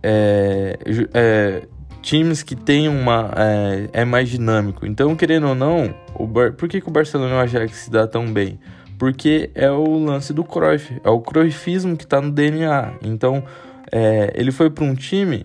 é, 0.00 0.78
é, 1.12 1.62
times 2.00 2.44
que 2.44 2.54
tem 2.54 2.88
uma 2.88 3.32
é, 3.36 3.88
é, 3.92 4.04
mais 4.04 4.28
dinâmico. 4.28 4.86
Então, 4.86 5.16
querendo 5.16 5.48
ou 5.48 5.54
não, 5.56 5.92
o 6.14 6.28
Bar... 6.28 6.52
por 6.52 6.68
que, 6.68 6.80
que 6.80 6.88
o 6.88 6.92
Barcelona 6.92 7.34
e 7.34 7.36
o 7.36 7.40
Ajax 7.40 7.72
se 7.76 7.90
dá 7.90 8.06
tão 8.06 8.32
bem? 8.32 8.60
Porque 8.96 9.50
é 9.52 9.68
o 9.68 9.98
lance 9.98 10.32
do 10.32 10.44
Cruyff, 10.44 11.00
é 11.02 11.10
o 11.10 11.20
Cruyffismo 11.20 11.96
que 11.96 12.04
está 12.04 12.20
no 12.20 12.30
DNA. 12.30 12.94
Então, 13.02 13.42
é, 13.90 14.32
ele 14.36 14.52
foi 14.52 14.70
para 14.70 14.84
um 14.84 14.94
time, 14.94 15.44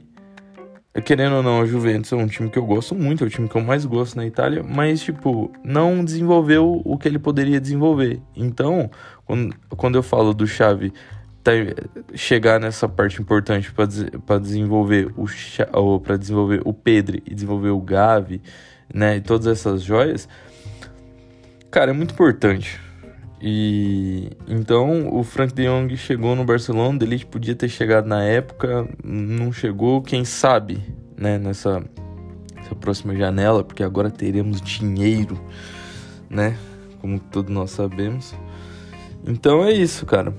querendo 1.04 1.38
ou 1.38 1.44
não, 1.44 1.62
a 1.62 1.66
Juventus 1.66 2.12
é 2.12 2.16
um 2.16 2.28
time 2.28 2.50
que 2.50 2.58
eu 2.58 2.66
gosto 2.66 2.94
muito, 2.94 3.24
é 3.24 3.28
o 3.28 3.30
time 3.32 3.50
que 3.50 3.56
eu 3.56 3.62
mais 3.62 3.84
gosto 3.84 4.16
na 4.16 4.26
Itália, 4.26 4.64
mas, 4.64 5.02
tipo, 5.02 5.52
não 5.64 6.06
desenvolveu 6.06 6.82
o 6.86 6.98
que 6.98 7.08
ele 7.08 7.20
poderia 7.20 7.60
desenvolver. 7.60 8.22
Então, 8.36 8.90
quando, 9.26 9.56
quando 9.70 9.96
eu 9.96 10.04
falo 10.04 10.34
do 10.34 10.46
Xavi 10.46 10.94
tá, 11.44 11.52
chegar 12.16 12.60
nessa 12.60 12.88
parte 12.88 13.22
importante 13.22 13.72
para 13.72 14.40
desenvolver 14.40 15.14
o 15.18 16.00
para 16.00 16.18
desenvolver 16.18 16.62
o 16.66 16.74
Pedro 16.74 17.22
e 17.26 17.34
desenvolver 17.34 17.70
o 17.70 17.82
Gavi, 17.82 18.42
né, 18.94 19.18
e 19.18 19.22
todas 19.22 19.48
essas 19.48 19.82
joias, 19.82 20.28
cara, 21.70 21.92
é 21.92 21.94
muito 21.94 22.14
importante. 22.14 22.80
E 23.46 24.30
então 24.48 25.14
o 25.14 25.22
Frank 25.22 25.54
De 25.54 25.66
Jong 25.66 25.98
chegou 25.98 26.34
no 26.34 26.46
Barcelona, 26.46 26.98
ele 27.02 27.26
podia 27.26 27.54
ter 27.54 27.68
chegado 27.68 28.08
na 28.08 28.24
época, 28.24 28.88
não 29.04 29.52
chegou, 29.52 30.02
quem 30.02 30.24
sabe, 30.24 30.82
né, 31.18 31.38
nessa, 31.38 31.84
nessa 32.56 32.74
próxima 32.74 33.14
janela, 33.14 33.62
porque 33.62 33.84
agora 33.84 34.10
teremos 34.10 34.62
dinheiro, 34.62 35.38
né, 36.30 36.58
como 37.02 37.20
todos 37.20 37.54
nós 37.54 37.72
sabemos. 37.72 38.34
Então 39.26 39.64
é 39.64 39.72
isso, 39.72 40.06
cara. 40.06 40.34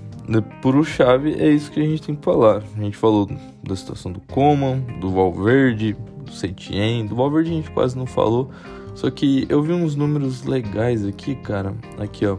Por 0.63 0.75
o 0.75 0.85
chave 0.85 1.35
é 1.35 1.51
isso 1.51 1.71
que 1.71 1.81
a 1.81 1.85
gente 1.85 2.03
tem 2.03 2.15
que 2.15 2.25
falar. 2.25 2.63
A 2.77 2.83
gente 2.83 2.97
falou 2.97 3.29
da 3.63 3.77
situação 3.77 4.11
do 4.11 4.21
Coman, 4.21 4.81
do 5.01 5.11
Valverde, 5.11 5.97
do 6.25 6.33
Setien, 6.33 7.07
do 7.07 7.15
Valverde 7.15 7.51
a 7.51 7.55
gente 7.55 7.71
quase 7.71 7.97
não 7.97 8.07
falou. 8.07 8.51
Só 8.95 9.11
que 9.11 9.45
eu 9.49 9.63
vi 9.63 9.73
uns 9.73 9.97
números 9.97 10.45
legais 10.45 11.05
aqui, 11.05 11.35
cara. 11.35 11.75
Aqui, 11.99 12.27
ó. 12.27 12.39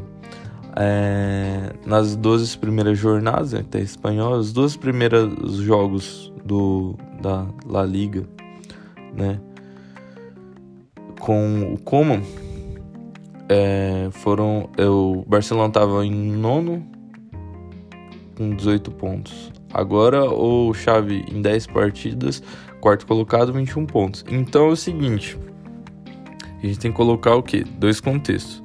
É, 0.78 1.74
nas 1.86 2.16
12 2.16 2.58
primeiras 2.58 2.98
jornadas, 2.98 3.54
até 3.54 3.80
espanhol, 3.80 4.34
os 4.34 4.52
dois 4.52 4.76
primeiros 4.76 5.56
jogos 5.58 6.34
do, 6.44 6.96
da 7.22 7.46
La 7.66 7.86
Liga, 7.86 8.28
né? 9.14 9.40
Com 11.20 11.74
o 11.74 11.78
Coman, 11.80 12.22
é, 13.50 14.10
foram. 14.12 14.70
O 14.78 15.24
Barcelona 15.28 15.68
estava 15.68 16.06
em 16.06 16.12
nono 16.12 16.86
com 18.36 18.56
18 18.56 18.92
pontos. 18.92 19.52
Agora 19.74 20.24
o 20.24 20.74
Xavi 20.74 21.26
em 21.32 21.42
10 21.42 21.68
partidas, 21.68 22.42
quarto 22.80 23.06
colocado, 23.06 23.52
21 23.52 23.86
pontos. 23.86 24.24
Então 24.30 24.68
é 24.68 24.72
o 24.72 24.76
seguinte, 24.76 25.38
a 26.62 26.66
gente 26.66 26.80
tem 26.80 26.92
que 26.92 26.98
colocar 26.98 27.36
o 27.36 27.44
que? 27.44 27.64
Dois 27.64 28.00
contextos. 28.00 28.64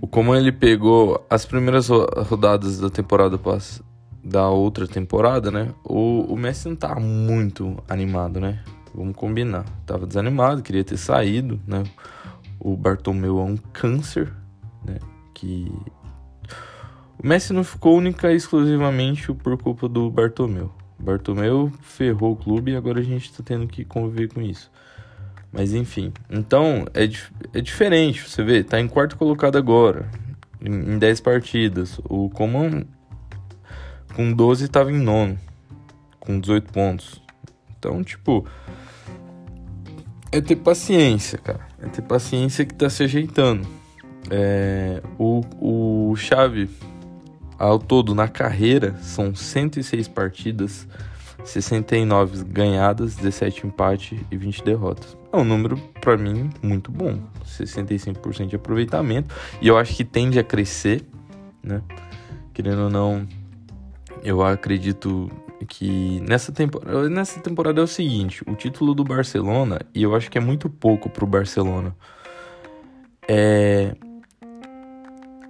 O 0.00 0.06
como 0.06 0.34
ele 0.34 0.52
pegou 0.52 1.24
as 1.30 1.46
primeiras 1.46 1.88
rodadas 1.88 2.78
da 2.78 2.90
temporada 2.90 3.38
da 4.22 4.48
outra 4.48 4.86
temporada, 4.86 5.50
né? 5.50 5.68
O, 5.84 6.32
o 6.32 6.36
Messi 6.36 6.68
não 6.68 6.76
tá 6.76 6.94
muito 6.98 7.76
animado, 7.88 8.40
né? 8.40 8.62
Vamos 8.94 9.16
combinar. 9.16 9.64
Tava 9.86 10.06
desanimado, 10.06 10.62
queria 10.62 10.84
ter 10.84 10.96
saído, 10.96 11.60
né? 11.66 11.84
O 12.64 12.76
Bartomeu 12.76 13.38
é 13.38 13.44
um 13.44 13.56
câncer, 13.56 14.32
né? 14.84 14.98
Que 15.34 15.70
o 17.22 17.26
Messi 17.26 17.52
não 17.52 17.62
ficou 17.62 17.98
única 17.98 18.32
e 18.32 18.36
exclusivamente 18.36 19.32
por 19.34 19.56
culpa 19.58 19.86
do 19.86 20.10
Bartomeu. 20.10 20.72
O 20.98 21.02
Bartomeu 21.02 21.70
ferrou 21.82 22.32
o 22.32 22.36
clube 22.36 22.72
e 22.72 22.76
agora 22.76 23.00
a 23.00 23.04
gente 23.04 23.30
tá 23.32 23.42
tendo 23.44 23.66
que 23.66 23.84
conviver 23.84 24.32
com 24.32 24.40
isso. 24.40 24.70
Mas 25.52 25.74
enfim, 25.74 26.12
então 26.28 26.86
é, 26.94 27.04
é 27.56 27.60
diferente, 27.60 28.28
você 28.28 28.42
vê, 28.42 28.64
tá 28.64 28.80
em 28.80 28.88
quarto 28.88 29.16
colocado 29.16 29.56
agora, 29.56 30.10
em, 30.60 30.94
em 30.94 30.98
10 30.98 31.20
partidas. 31.20 32.00
O 32.08 32.28
Coman 32.30 32.84
com 34.16 34.32
12 34.32 34.68
tava 34.68 34.90
em 34.90 34.98
nono, 34.98 35.38
com 36.18 36.40
18 36.40 36.72
pontos. 36.72 37.22
Então, 37.78 38.02
tipo, 38.02 38.46
é 40.36 40.40
ter 40.40 40.56
paciência, 40.56 41.38
cara. 41.38 41.60
É 41.80 41.86
ter 41.86 42.02
paciência 42.02 42.64
que 42.64 42.74
tá 42.74 42.90
se 42.90 43.04
ajeitando. 43.04 43.66
É, 44.30 45.00
o, 45.18 45.42
o 45.60 46.16
Xavi 46.16 46.68
ao 47.56 47.78
todo, 47.78 48.14
na 48.14 48.26
carreira, 48.26 48.96
são 49.00 49.32
106 49.32 50.08
partidas, 50.08 50.88
69 51.44 52.42
ganhadas, 52.44 53.14
17 53.14 53.68
empates 53.68 54.18
e 54.28 54.36
20 54.36 54.64
derrotas. 54.64 55.16
É 55.32 55.36
um 55.36 55.44
número, 55.44 55.76
para 56.00 56.16
mim, 56.16 56.50
muito 56.60 56.90
bom. 56.90 57.20
65% 57.46 58.48
de 58.48 58.56
aproveitamento. 58.56 59.32
E 59.60 59.68
eu 59.68 59.78
acho 59.78 59.94
que 59.94 60.04
tende 60.04 60.38
a 60.38 60.44
crescer, 60.44 61.04
né? 61.62 61.80
Querendo 62.52 62.82
ou 62.82 62.90
não, 62.90 63.26
eu 64.24 64.42
acredito 64.42 65.30
que 65.68 66.20
nessa 66.20 66.50
temporada, 66.50 67.08
nessa 67.08 67.40
temporada 67.40 67.80
é 67.80 67.84
o 67.84 67.86
seguinte: 67.86 68.42
o 68.46 68.54
título 68.54 68.94
do 68.94 69.04
Barcelona, 69.04 69.80
e 69.94 70.02
eu 70.02 70.14
acho 70.16 70.30
que 70.30 70.38
é 70.38 70.40
muito 70.40 70.68
pouco 70.70 71.10
pro 71.10 71.26
Barcelona, 71.26 71.94
é 73.28 73.94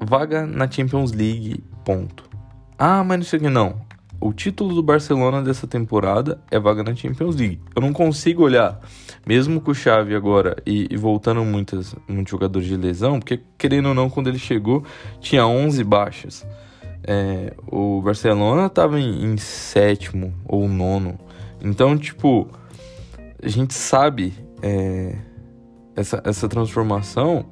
vaga 0.04 0.44
na 0.44 0.70
Champions 0.70 1.12
League 1.12 1.62
Ponto. 1.84 2.28
Ah, 2.76 3.04
mas 3.04 3.18
não 3.18 3.24
sei 3.24 3.38
o 3.38 3.42
que 3.42 3.48
não. 3.48 3.80
O 4.20 4.32
título 4.32 4.74
do 4.74 4.82
Barcelona 4.82 5.42
dessa 5.42 5.66
temporada 5.66 6.40
é 6.50 6.58
vaga 6.58 6.82
na 6.82 6.94
Champions 6.94 7.36
League. 7.36 7.60
Eu 7.76 7.82
não 7.82 7.92
consigo 7.92 8.42
olhar, 8.42 8.80
mesmo 9.26 9.60
com 9.60 9.70
o 9.70 9.74
Xavi 9.74 10.14
agora 10.14 10.56
e, 10.66 10.88
e 10.90 10.96
voltando 10.96 11.44
muitas, 11.44 11.94
muitos 12.08 12.30
jogadores 12.30 12.66
de 12.66 12.76
lesão, 12.76 13.20
porque 13.20 13.40
querendo 13.58 13.90
ou 13.90 13.94
não, 13.94 14.08
quando 14.08 14.28
ele 14.28 14.38
chegou, 14.38 14.84
tinha 15.20 15.46
11 15.46 15.84
baixas. 15.84 16.46
É, 17.06 17.52
o 17.70 18.00
Barcelona 18.00 18.66
estava 18.66 18.98
em, 18.98 19.24
em 19.24 19.36
sétimo 19.36 20.34
ou 20.46 20.68
nono. 20.68 21.18
Então, 21.62 21.96
tipo, 21.96 22.48
a 23.42 23.48
gente 23.48 23.74
sabe 23.74 24.32
é, 24.62 25.16
essa, 25.94 26.22
essa 26.24 26.48
transformação 26.48 27.46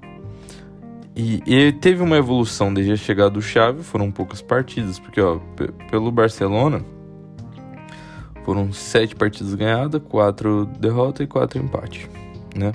e, 1.14 1.42
e 1.46 1.72
teve 1.72 2.02
uma 2.02 2.16
evolução 2.16 2.72
desde 2.72 2.92
a 2.92 2.96
chegada 2.96 3.30
do 3.30 3.42
Xavi, 3.42 3.82
foram 3.82 4.10
poucas 4.10 4.40
partidas, 4.40 4.98
porque 4.98 5.20
ó, 5.20 5.38
pelo 5.90 6.10
Barcelona 6.10 6.82
foram 8.44 8.72
sete 8.72 9.14
partidas 9.14 9.54
ganhadas, 9.54 10.00
quatro 10.08 10.66
derrotas 10.78 11.24
e 11.24 11.26
quatro 11.28 11.62
empates, 11.62 12.08
né? 12.56 12.72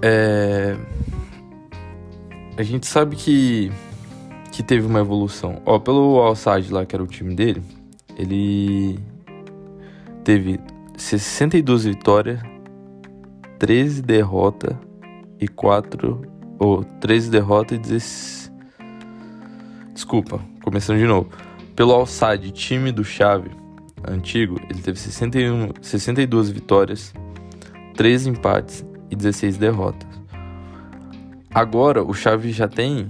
É... 0.00 0.76
A 2.56 2.62
gente 2.62 2.86
sabe 2.86 3.16
que 3.16 3.70
que 4.52 4.62
teve 4.62 4.86
uma 4.86 5.00
evolução. 5.00 5.60
Ó, 5.66 5.80
pelo 5.80 6.20
Al 6.20 6.34
lá, 6.70 6.86
que 6.86 6.94
era 6.94 7.02
o 7.02 7.08
time 7.08 7.34
dele, 7.34 7.60
ele 8.16 9.00
teve 10.22 10.60
62 10.96 11.84
vitórias, 11.86 12.40
13 13.58 14.00
derrotas 14.00 14.76
e 15.40 15.48
4 15.48 16.22
ou 16.60 16.80
oh, 16.80 16.84
13 17.00 17.30
derrotas 17.30 17.78
e 17.78 17.80
16 17.80 18.44
Desculpa, 19.92 20.40
começando 20.62 20.98
de 20.98 21.06
novo. 21.06 21.30
Pelo 21.74 21.92
Alçade, 21.92 22.50
time 22.50 22.92
do 22.92 23.04
Chave 23.04 23.50
antigo, 24.06 24.60
ele 24.68 24.80
teve 24.80 24.98
61, 24.98 25.70
62 25.80 26.50
vitórias, 26.50 27.14
13 27.96 28.30
empates 28.30 28.84
e 29.10 29.16
16 29.16 29.56
derrotas. 29.56 30.13
Agora 31.54 32.02
o 32.02 32.12
Chave 32.12 32.50
já 32.50 32.66
tem 32.66 33.08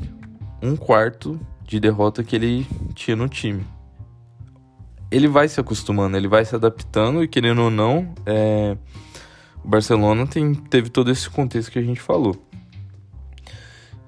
um 0.62 0.76
quarto 0.76 1.40
de 1.62 1.80
derrota 1.80 2.22
que 2.22 2.36
ele 2.36 2.66
tinha 2.94 3.16
no 3.16 3.26
time. 3.26 3.64
ele 5.10 5.28
vai 5.28 5.48
se 5.48 5.58
acostumando, 5.60 6.16
ele 6.16 6.28
vai 6.28 6.44
se 6.44 6.54
adaptando 6.54 7.22
e 7.22 7.28
querendo 7.28 7.62
ou 7.62 7.70
não, 7.70 8.12
é, 8.26 8.76
o 9.64 9.68
Barcelona 9.68 10.26
tem, 10.26 10.52
teve 10.54 10.90
todo 10.90 11.10
esse 11.10 11.30
contexto 11.30 11.70
que 11.70 11.78
a 11.78 11.82
gente 11.82 12.00
falou. 12.00 12.36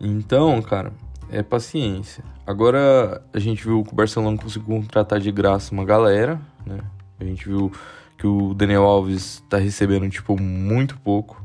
Então, 0.00 0.60
cara, 0.60 0.92
é 1.30 1.42
paciência. 1.42 2.22
Agora 2.46 3.22
a 3.32 3.38
gente 3.38 3.64
viu 3.64 3.82
que 3.84 3.92
o 3.92 3.96
Barcelona 3.96 4.36
conseguiu 4.36 4.76
contratar 4.80 5.18
de 5.18 5.32
graça 5.32 5.72
uma 5.72 5.84
galera, 5.84 6.40
né? 6.66 6.80
A 7.18 7.24
gente 7.24 7.48
viu 7.48 7.72
que 8.18 8.26
o 8.26 8.52
Daniel 8.52 8.84
Alves 8.84 9.42
tá 9.48 9.56
recebendo, 9.58 10.08
tipo, 10.10 10.38
muito 10.40 10.98
pouco. 10.98 11.42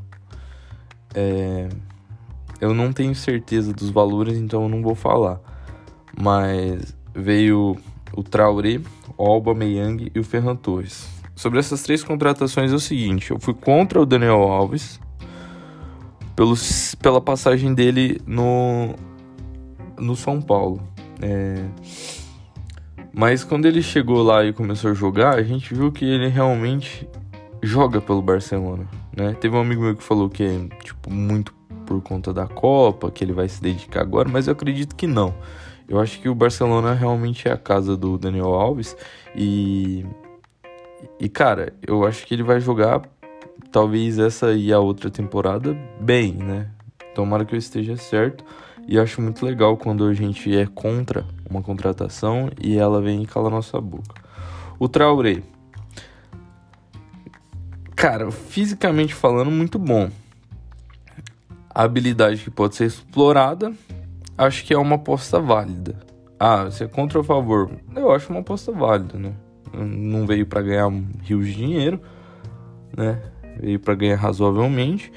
É... 1.14 1.70
Eu 2.62 2.76
não 2.76 2.94
tenho 2.94 3.16
certeza 3.16 3.74
dos 3.74 3.90
valores, 3.90 4.38
então 4.38 4.64
eu 4.64 4.70
não 4.70 4.84
vou 4.84 4.94
falar. 4.94 5.42
Mas 6.16 6.96
veio 7.14 7.76
o 8.16 8.24
Traoré, 8.24 8.80
o 9.18 9.26
Alba 9.26 9.56
Meyang 9.56 10.12
e 10.14 10.20
o 10.20 10.24
Ferran 10.24 10.56
Torres. 10.56 11.10
Sobre 11.36 11.58
essas 11.58 11.82
três 11.82 12.04
contratações 12.04 12.72
é 12.72 12.76
o 12.76 12.80
seguinte, 12.80 13.32
eu 13.32 13.40
fui 13.40 13.56
contra 13.56 14.00
o 14.00 14.06
Daniel 14.06 14.44
Alves 14.44 15.00
pelos, 16.36 16.94
pela 16.96 17.20
passagem 17.20 17.74
dele 17.74 18.22
no, 18.28 18.94
no 20.00 20.16
São 20.16 20.40
Paulo. 20.40 20.82
É... 21.20 21.66
Mas 23.14 23.44
quando 23.44 23.66
ele 23.66 23.82
chegou 23.82 24.22
lá 24.22 24.46
e 24.46 24.54
começou 24.54 24.92
a 24.92 24.94
jogar, 24.94 25.36
a 25.36 25.44
gente 25.44 25.74
viu 25.74 25.92
que 25.92 26.06
ele 26.06 26.28
realmente 26.28 27.08
joga 27.62 28.00
pelo 28.00 28.22
Barcelona, 28.22 28.88
né? 29.16 29.36
Teve 29.40 29.56
um 29.56 29.60
amigo 29.60 29.82
meu 29.82 29.96
que 29.96 30.04
falou 30.04 30.30
que 30.30 30.44
é 30.44 30.68
tipo 30.84 31.12
muito 31.12 31.54
por 31.92 32.02
conta 32.02 32.32
da 32.32 32.48
Copa, 32.48 33.12
que 33.12 33.22
ele 33.22 33.34
vai 33.34 33.50
se 33.50 33.62
dedicar 33.62 34.02
agora, 34.02 34.30
mas 34.30 34.48
eu 34.48 34.54
acredito 34.54 34.96
que 34.96 35.06
não. 35.06 35.34
Eu 35.90 36.00
acho 36.00 36.22
que 36.22 36.30
o 36.30 36.36
Barcelona 36.36 36.94
realmente 36.94 37.50
é 37.50 37.52
a 37.52 37.58
casa 37.58 37.98
do 37.98 38.18
Daniel 38.18 38.54
Alves 38.54 38.96
e 39.36 40.06
e 41.20 41.28
cara, 41.28 41.74
eu 41.86 42.06
acho 42.06 42.26
que 42.26 42.34
ele 42.34 42.44
vai 42.44 42.62
jogar 42.62 43.02
talvez 43.72 44.18
essa 44.18 44.54
e 44.54 44.72
a 44.72 44.80
outra 44.80 45.10
temporada 45.10 45.76
bem, 46.00 46.32
né? 46.34 46.70
Tomara 47.14 47.44
que 47.44 47.56
eu 47.56 47.60
esteja 47.60 47.98
certo. 47.98 48.46
E 48.88 48.98
acho 48.98 49.22
muito 49.22 49.46
legal 49.46 49.76
quando 49.76 50.06
a 50.06 50.14
gente 50.14 50.56
é 50.56 50.66
contra 50.66 51.26
uma 51.50 51.62
contratação 51.62 52.50
e 52.60 52.78
ela 52.78 53.02
vem 53.02 53.22
e 53.22 53.28
cala 53.28 53.50
nossa 53.50 53.80
boca. 53.82 54.22
O 54.80 54.88
Traoré. 54.88 55.44
Cara, 57.96 58.32
fisicamente 58.32 59.14
falando, 59.14 59.52
muito 59.52 59.78
bom. 59.78 60.10
Habilidade 61.74 62.44
que 62.44 62.50
pode 62.50 62.76
ser 62.76 62.86
explorada, 62.86 63.72
acho 64.38 64.64
que 64.66 64.74
é 64.74 64.78
uma 64.78 64.96
aposta 64.96 65.40
válida. 65.40 66.00
Ah, 66.40 66.66
você 66.66 66.86
é 66.86 66.88
contra 66.88 67.20
ou 67.20 67.24
a 67.24 67.26
favor? 67.26 67.72
Eu 67.96 68.12
acho 68.12 68.30
uma 68.32 68.40
aposta 68.40 68.72
válida, 68.72 69.18
né? 69.18 69.34
Não 69.74 70.26
veio 70.26 70.46
para 70.46 70.62
ganhar 70.62 70.92
rios 71.22 71.46
de 71.46 71.56
dinheiro, 71.56 72.02
né? 72.98 73.22
Veio 73.60 73.80
para 73.80 73.94
ganhar 73.94 74.18
razoavelmente, 74.18 75.12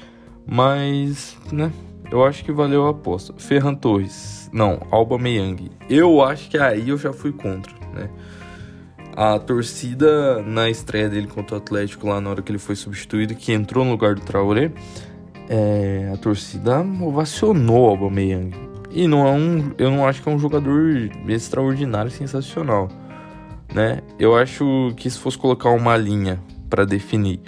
mas, 0.45 1.37
né? 1.51 1.71
Eu 2.11 2.23
acho 2.23 2.45
que 2.45 2.51
valeu 2.51 2.85
a 2.85 2.91
aposta. 2.91 3.33
Ferran 3.37 3.73
Torres. 3.73 4.49
Não, 4.53 4.79
Alba 4.91 5.17
Meyang. 5.17 5.71
Eu 5.89 6.21
acho 6.21 6.49
que 6.49 6.57
aí 6.57 6.89
eu 6.89 6.97
já 6.97 7.11
fui 7.11 7.31
contra, 7.31 7.73
né? 7.93 8.09
A 9.17 9.39
torcida 9.39 10.41
na 10.43 10.69
estreia 10.69 11.09
dele 11.09 11.27
contra 11.27 11.55
o 11.55 11.57
Atlético, 11.57 12.07
lá 12.07 12.21
na 12.21 12.29
hora 12.29 12.41
que 12.41 12.51
ele 12.51 12.59
foi 12.59 12.75
substituído, 12.75 13.33
que 13.33 13.51
entrou 13.51 13.83
no 13.83 13.91
lugar 13.91 14.13
do 14.13 14.21
Traoré, 14.21 14.71
é, 15.49 16.11
a 16.13 16.17
torcida 16.17 16.81
ovacionou 17.01 17.89
Alba 17.89 18.09
Meyang. 18.09 18.51
E 18.91 19.07
não 19.07 19.27
é 19.27 19.31
um, 19.31 19.71
eu 19.77 19.91
não 19.91 20.07
acho 20.07 20.21
que 20.21 20.29
é 20.29 20.31
um 20.31 20.39
jogador 20.39 21.11
extraordinário, 21.27 22.09
sensacional, 22.09 22.87
né? 23.73 23.99
Eu 24.17 24.35
acho 24.37 24.93
que 24.95 25.09
se 25.09 25.19
fosse 25.19 25.37
colocar 25.37 25.69
uma 25.71 25.97
linha 25.97 26.39
para 26.69 26.85
definir 26.85 27.41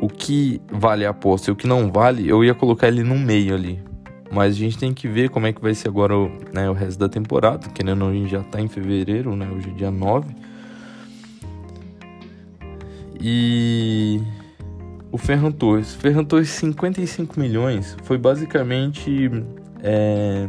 o 0.00 0.08
que 0.08 0.60
vale 0.70 1.04
a 1.04 1.10
aposta 1.10 1.50
e 1.50 1.52
o 1.52 1.56
que 1.56 1.66
não 1.66 1.90
vale, 1.90 2.28
eu 2.28 2.44
ia 2.44 2.54
colocar 2.54 2.86
ele 2.86 3.02
no 3.02 3.18
meio 3.18 3.54
ali. 3.54 3.82
Mas 4.30 4.54
a 4.54 4.58
gente 4.58 4.78
tem 4.78 4.92
que 4.92 5.08
ver 5.08 5.30
como 5.30 5.46
é 5.46 5.52
que 5.52 5.60
vai 5.60 5.74
ser 5.74 5.88
agora 5.88 6.16
o, 6.16 6.30
né, 6.52 6.68
o 6.68 6.74
resto 6.74 6.98
da 6.98 7.08
temporada. 7.08 7.68
Querendo 7.70 7.90
ou 7.90 7.96
não, 7.96 8.08
a 8.10 8.12
gente 8.12 8.30
já 8.30 8.42
tá 8.42 8.60
em 8.60 8.68
fevereiro, 8.68 9.34
né? 9.34 9.48
Hoje 9.50 9.70
é 9.70 9.72
dia 9.72 9.90
9. 9.90 10.28
E 13.20 14.20
o 15.10 15.18
Ferran 15.18 15.52
Torres. 15.52 15.94
Ferran 15.94 16.24
Torres, 16.24 16.50
55 16.50 17.38
milhões, 17.38 17.96
foi 18.02 18.18
basicamente. 18.18 19.30
É... 19.82 20.48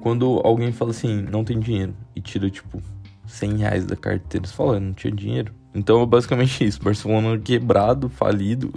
Quando 0.00 0.40
alguém 0.44 0.72
fala 0.72 0.92
assim, 0.92 1.20
não 1.30 1.44
tem 1.44 1.60
dinheiro, 1.60 1.94
e 2.16 2.22
tira 2.22 2.48
tipo 2.48 2.82
100 3.26 3.56
reais 3.58 3.84
da 3.84 3.94
carteira, 3.94 4.46
você 4.46 4.54
fala, 4.54 4.80
não 4.80 4.94
tinha 4.94 5.12
dinheiro. 5.12 5.52
Então 5.74 6.02
é 6.02 6.06
basicamente 6.06 6.64
isso. 6.64 6.82
Barcelona 6.82 7.38
quebrado, 7.38 8.08
falido. 8.08 8.72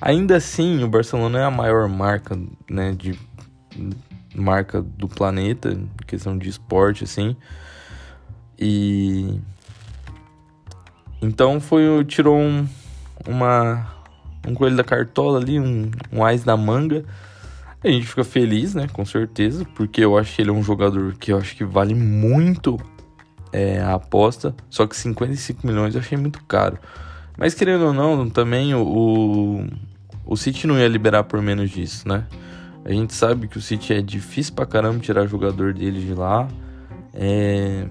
Ainda 0.00 0.36
assim, 0.36 0.82
o 0.84 0.88
Barcelona 0.88 1.40
é 1.40 1.44
a 1.44 1.50
maior 1.50 1.88
marca, 1.88 2.38
né, 2.70 2.92
de 2.92 3.18
marca 4.34 4.80
do 4.80 5.08
planeta, 5.08 5.72
em 5.72 5.88
questão 6.06 6.38
de 6.38 6.48
esporte, 6.48 7.04
assim. 7.04 7.36
E 8.58 9.40
então 11.20 11.60
foi 11.60 12.04
tirou 12.04 12.38
um 12.38 12.66
uma 13.26 13.86
um 14.46 14.54
coelho 14.54 14.76
da 14.76 14.84
cartola 14.84 15.38
ali, 15.38 15.58
um, 15.58 15.90
um 16.12 16.24
ás 16.24 16.44
da 16.44 16.56
manga. 16.56 17.04
A 17.82 17.88
gente 17.88 18.06
fica 18.06 18.24
feliz, 18.24 18.74
né, 18.74 18.86
com 18.92 19.04
certeza, 19.04 19.66
porque 19.74 20.02
eu 20.02 20.16
acho 20.16 20.34
que 20.34 20.42
ele 20.42 20.50
é 20.50 20.52
um 20.52 20.62
jogador 20.62 21.14
que 21.14 21.32
eu 21.32 21.38
acho 21.38 21.54
que 21.54 21.64
vale 21.64 21.94
muito 21.94 22.78
é, 23.52 23.80
a 23.80 23.94
aposta, 23.94 24.54
só 24.70 24.86
que 24.86 24.96
55 24.96 25.66
milhões 25.66 25.94
eu 25.94 26.00
achei 26.00 26.16
muito 26.16 26.42
caro. 26.44 26.78
Mas 27.36 27.54
querendo 27.54 27.86
ou 27.86 27.92
não, 27.92 28.28
também 28.30 28.74
o, 28.74 29.66
o 30.24 30.36
City 30.36 30.66
não 30.66 30.78
ia 30.78 30.88
liberar 30.88 31.24
por 31.24 31.42
menos 31.42 31.70
disso, 31.70 32.08
né? 32.08 32.24
A 32.84 32.92
gente 32.92 33.14
sabe 33.14 33.48
que 33.48 33.58
o 33.58 33.62
City 33.62 33.94
é 33.94 34.02
difícil 34.02 34.54
pra 34.54 34.66
caramba 34.66 34.98
tirar 34.98 35.26
jogador 35.26 35.72
deles 35.72 36.02
de 36.02 36.14
lá. 36.14 36.48
É... 37.12 37.86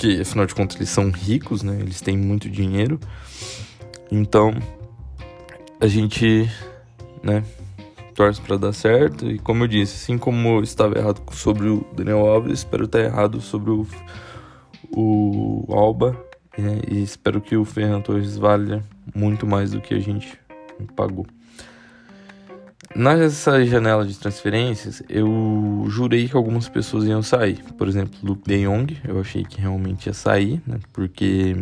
Porque, 0.00 0.22
afinal 0.22 0.46
de 0.46 0.54
contas, 0.54 0.76
eles 0.76 0.88
são 0.88 1.10
ricos, 1.10 1.62
né? 1.62 1.76
Eles 1.78 2.00
têm 2.00 2.16
muito 2.16 2.48
dinheiro. 2.48 2.98
Então, 4.10 4.54
a 5.78 5.86
gente, 5.86 6.50
né, 7.22 7.44
torce 8.14 8.40
para 8.40 8.56
dar 8.56 8.72
certo. 8.72 9.30
E 9.30 9.38
como 9.38 9.64
eu 9.64 9.68
disse, 9.68 9.96
assim 9.96 10.16
como 10.16 10.56
eu 10.56 10.62
estava 10.62 10.96
errado 10.96 11.20
sobre 11.32 11.68
o 11.68 11.86
Daniel 11.94 12.26
Alves, 12.26 12.60
espero 12.60 12.86
estar 12.86 13.00
errado 13.00 13.42
sobre 13.42 13.72
o, 13.72 13.86
o 14.96 15.66
Alba. 15.68 16.16
Né? 16.56 16.80
E 16.90 17.02
espero 17.02 17.38
que 17.38 17.54
o 17.54 17.66
Ferran 17.66 18.00
Torres 18.00 18.38
valha 18.38 18.82
muito 19.14 19.46
mais 19.46 19.72
do 19.72 19.82
que 19.82 19.92
a 19.92 20.00
gente 20.00 20.40
pagou. 20.96 21.26
Nessa 22.94 23.64
janela 23.64 24.04
de 24.04 24.18
transferências, 24.18 25.00
eu 25.08 25.84
jurei 25.88 26.28
que 26.28 26.36
algumas 26.36 26.68
pessoas 26.68 27.04
iam 27.04 27.22
sair. 27.22 27.62
Por 27.78 27.86
exemplo, 27.86 28.18
Luke 28.22 28.42
De 28.44 28.64
Jong, 28.64 28.96
eu 29.06 29.20
achei 29.20 29.44
que 29.44 29.60
realmente 29.60 30.06
ia 30.06 30.12
sair, 30.12 30.60
né? 30.66 30.78
Porque 30.92 31.56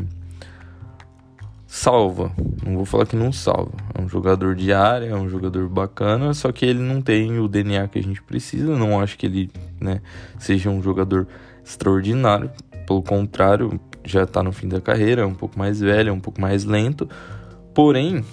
salva. 1.66 2.32
Não 2.64 2.76
vou 2.76 2.86
falar 2.86 3.04
que 3.04 3.14
não 3.14 3.30
salva. 3.30 3.72
É 3.94 4.00
um 4.00 4.08
jogador 4.08 4.54
de 4.54 4.72
área, 4.72 5.08
é 5.08 5.14
um 5.14 5.28
jogador 5.28 5.68
bacana, 5.68 6.32
só 6.32 6.50
que 6.50 6.64
ele 6.64 6.80
não 6.80 7.02
tem 7.02 7.38
o 7.38 7.46
DNA 7.46 7.86
que 7.88 7.98
a 7.98 8.02
gente 8.02 8.22
precisa. 8.22 8.74
Não 8.74 8.98
acho 8.98 9.18
que 9.18 9.26
ele 9.26 9.50
né, 9.78 10.00
seja 10.38 10.70
um 10.70 10.82
jogador 10.82 11.28
extraordinário. 11.62 12.50
Pelo 12.86 13.02
contrário, 13.02 13.78
já 14.02 14.22
está 14.22 14.42
no 14.42 14.50
fim 14.50 14.66
da 14.66 14.80
carreira, 14.80 15.22
é 15.22 15.26
um 15.26 15.34
pouco 15.34 15.58
mais 15.58 15.78
velho, 15.78 16.08
é 16.08 16.12
um 16.12 16.20
pouco 16.20 16.40
mais 16.40 16.64
lento. 16.64 17.06
Porém, 17.74 18.24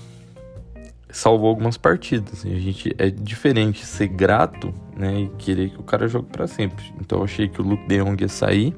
salvou 1.15 1.47
algumas 1.47 1.77
partidas. 1.77 2.45
A 2.45 2.49
gente 2.49 2.93
é 2.97 3.09
diferente 3.09 3.85
ser 3.85 4.07
grato, 4.07 4.73
né, 4.97 5.21
e 5.21 5.29
querer 5.37 5.69
que 5.69 5.79
o 5.79 5.83
cara 5.83 6.09
jogue 6.09 6.27
para 6.29 6.45
sempre. 6.45 6.83
Então 6.99 7.19
eu 7.19 7.23
achei 7.23 7.47
que 7.47 7.61
o 7.61 7.63
Luke 7.63 7.87
De 7.87 8.03
Jong 8.03 8.21
ia 8.21 8.27
sair. 8.27 8.75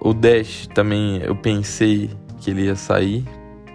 O 0.00 0.14
Dash 0.14 0.66
também 0.68 1.18
eu 1.18 1.36
pensei 1.36 2.10
que 2.40 2.50
ele 2.50 2.62
ia 2.62 2.76
sair, 2.76 3.24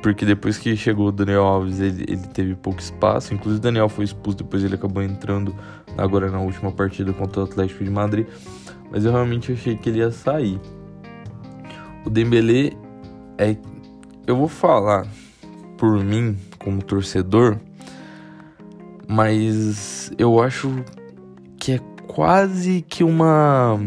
porque 0.01 0.25
depois 0.25 0.57
que 0.57 0.75
chegou 0.75 1.10
o 1.10 1.12
Daniel 1.12 1.43
Alves, 1.43 1.79
ele, 1.79 2.05
ele 2.07 2.27
teve 2.34 2.55
pouco 2.55 2.79
espaço. 2.79 3.36
Inclusive, 3.36 3.60
o 3.60 3.62
Daniel 3.62 3.88
foi 3.88 4.05
expulso, 4.05 4.39
depois 4.39 4.63
ele 4.63 4.73
acabou 4.73 5.03
entrando 5.03 5.55
agora 5.97 6.31
na 6.31 6.39
última 6.39 6.71
partida 6.71 7.13
contra 7.13 7.41
o 7.41 7.43
Atlético 7.43 7.84
de 7.84 7.89
Madrid. 7.91 8.25
Mas 8.91 9.05
eu 9.05 9.12
realmente 9.12 9.51
achei 9.51 9.77
que 9.77 9.89
ele 9.89 9.99
ia 9.99 10.10
sair. 10.10 10.60
O 12.03 12.10
Dembélé 12.10 12.71
é. 13.38 13.55
Eu 14.25 14.38
vou 14.38 14.47
falar 14.47 15.05
por 15.77 16.03
mim, 16.03 16.38
como 16.63 16.84
torcedor, 16.84 17.58
mas 19.08 20.12
eu 20.17 20.41
acho 20.41 20.84
que 21.58 21.74
é 21.74 21.80
quase 22.08 22.82
que 22.88 23.04
uma. 23.04 23.80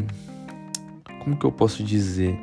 Como 1.21 1.37
que 1.37 1.45
eu 1.45 1.53
posso 1.53 1.83
dizer? 1.83 2.39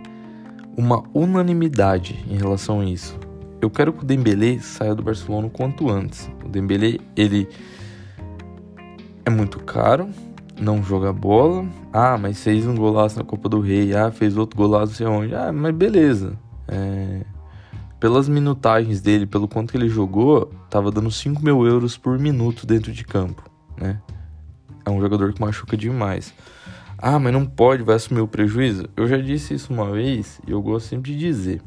uma 0.76 1.04
unanimidade 1.14 2.24
em 2.30 2.38
relação 2.38 2.82
a 2.82 2.86
isso. 2.86 3.18
Eu 3.62 3.70
quero 3.70 3.94
que 3.94 4.04
o 4.04 4.06
Dembélé 4.06 4.60
saia 4.60 4.96
do 4.96 5.04
Barcelona 5.04 5.48
o 5.48 5.50
quanto 5.50 5.90
antes. 5.90 6.30
O 6.44 6.50
Dembélé, 6.50 6.98
ele 7.16 7.48
é 9.24 9.30
muito 9.30 9.60
caro, 9.60 10.10
não 10.60 10.82
joga 10.82 11.14
bola. 11.14 11.66
Ah, 11.94 12.18
mas 12.18 12.42
fez 12.44 12.66
um 12.66 12.76
golaço 12.76 13.18
na 13.18 13.24
Copa 13.24 13.48
do 13.48 13.60
Rei. 13.60 13.96
Ah, 13.96 14.12
fez 14.12 14.36
outro 14.36 14.58
golaço 14.58 14.88
não 14.88 14.94
sei 14.94 15.08
onde. 15.08 15.36
Ah, 15.36 15.52
mas 15.52 15.76
beleza. 15.76 16.34
É... 16.68 17.22
Pelas 18.02 18.28
minutagens 18.28 19.00
dele, 19.00 19.26
pelo 19.26 19.48
quanto 19.48 19.72
que 19.72 19.78
ele 19.78 19.88
jogou, 19.88 20.52
tava 20.70 20.92
dando 20.92 21.10
5 21.10 21.42
mil 21.42 21.66
euros 21.66 21.96
por 21.96 22.18
minuto 22.18 22.66
dentro 22.66 22.92
de 22.92 23.06
campo, 23.06 23.50
né? 23.78 24.02
É 24.84 24.90
um 24.90 25.00
jogador 25.00 25.32
que 25.32 25.40
machuca 25.40 25.78
demais. 25.78 26.34
Ah, 26.98 27.20
mas 27.20 27.32
não 27.32 27.46
pode, 27.46 27.84
vai 27.84 27.96
assumir 27.96 28.22
o 28.22 28.28
prejuízo? 28.28 28.90
Eu 28.98 29.08
já 29.08 29.18
disse 29.18 29.54
isso 29.54 29.72
uma 29.72 29.92
vez 29.92 30.42
e 30.48 30.52
eu 30.52 30.62
gosto 30.64 30.88
sempre 30.88 31.12
de 31.12 31.18
dizer. 31.20 31.62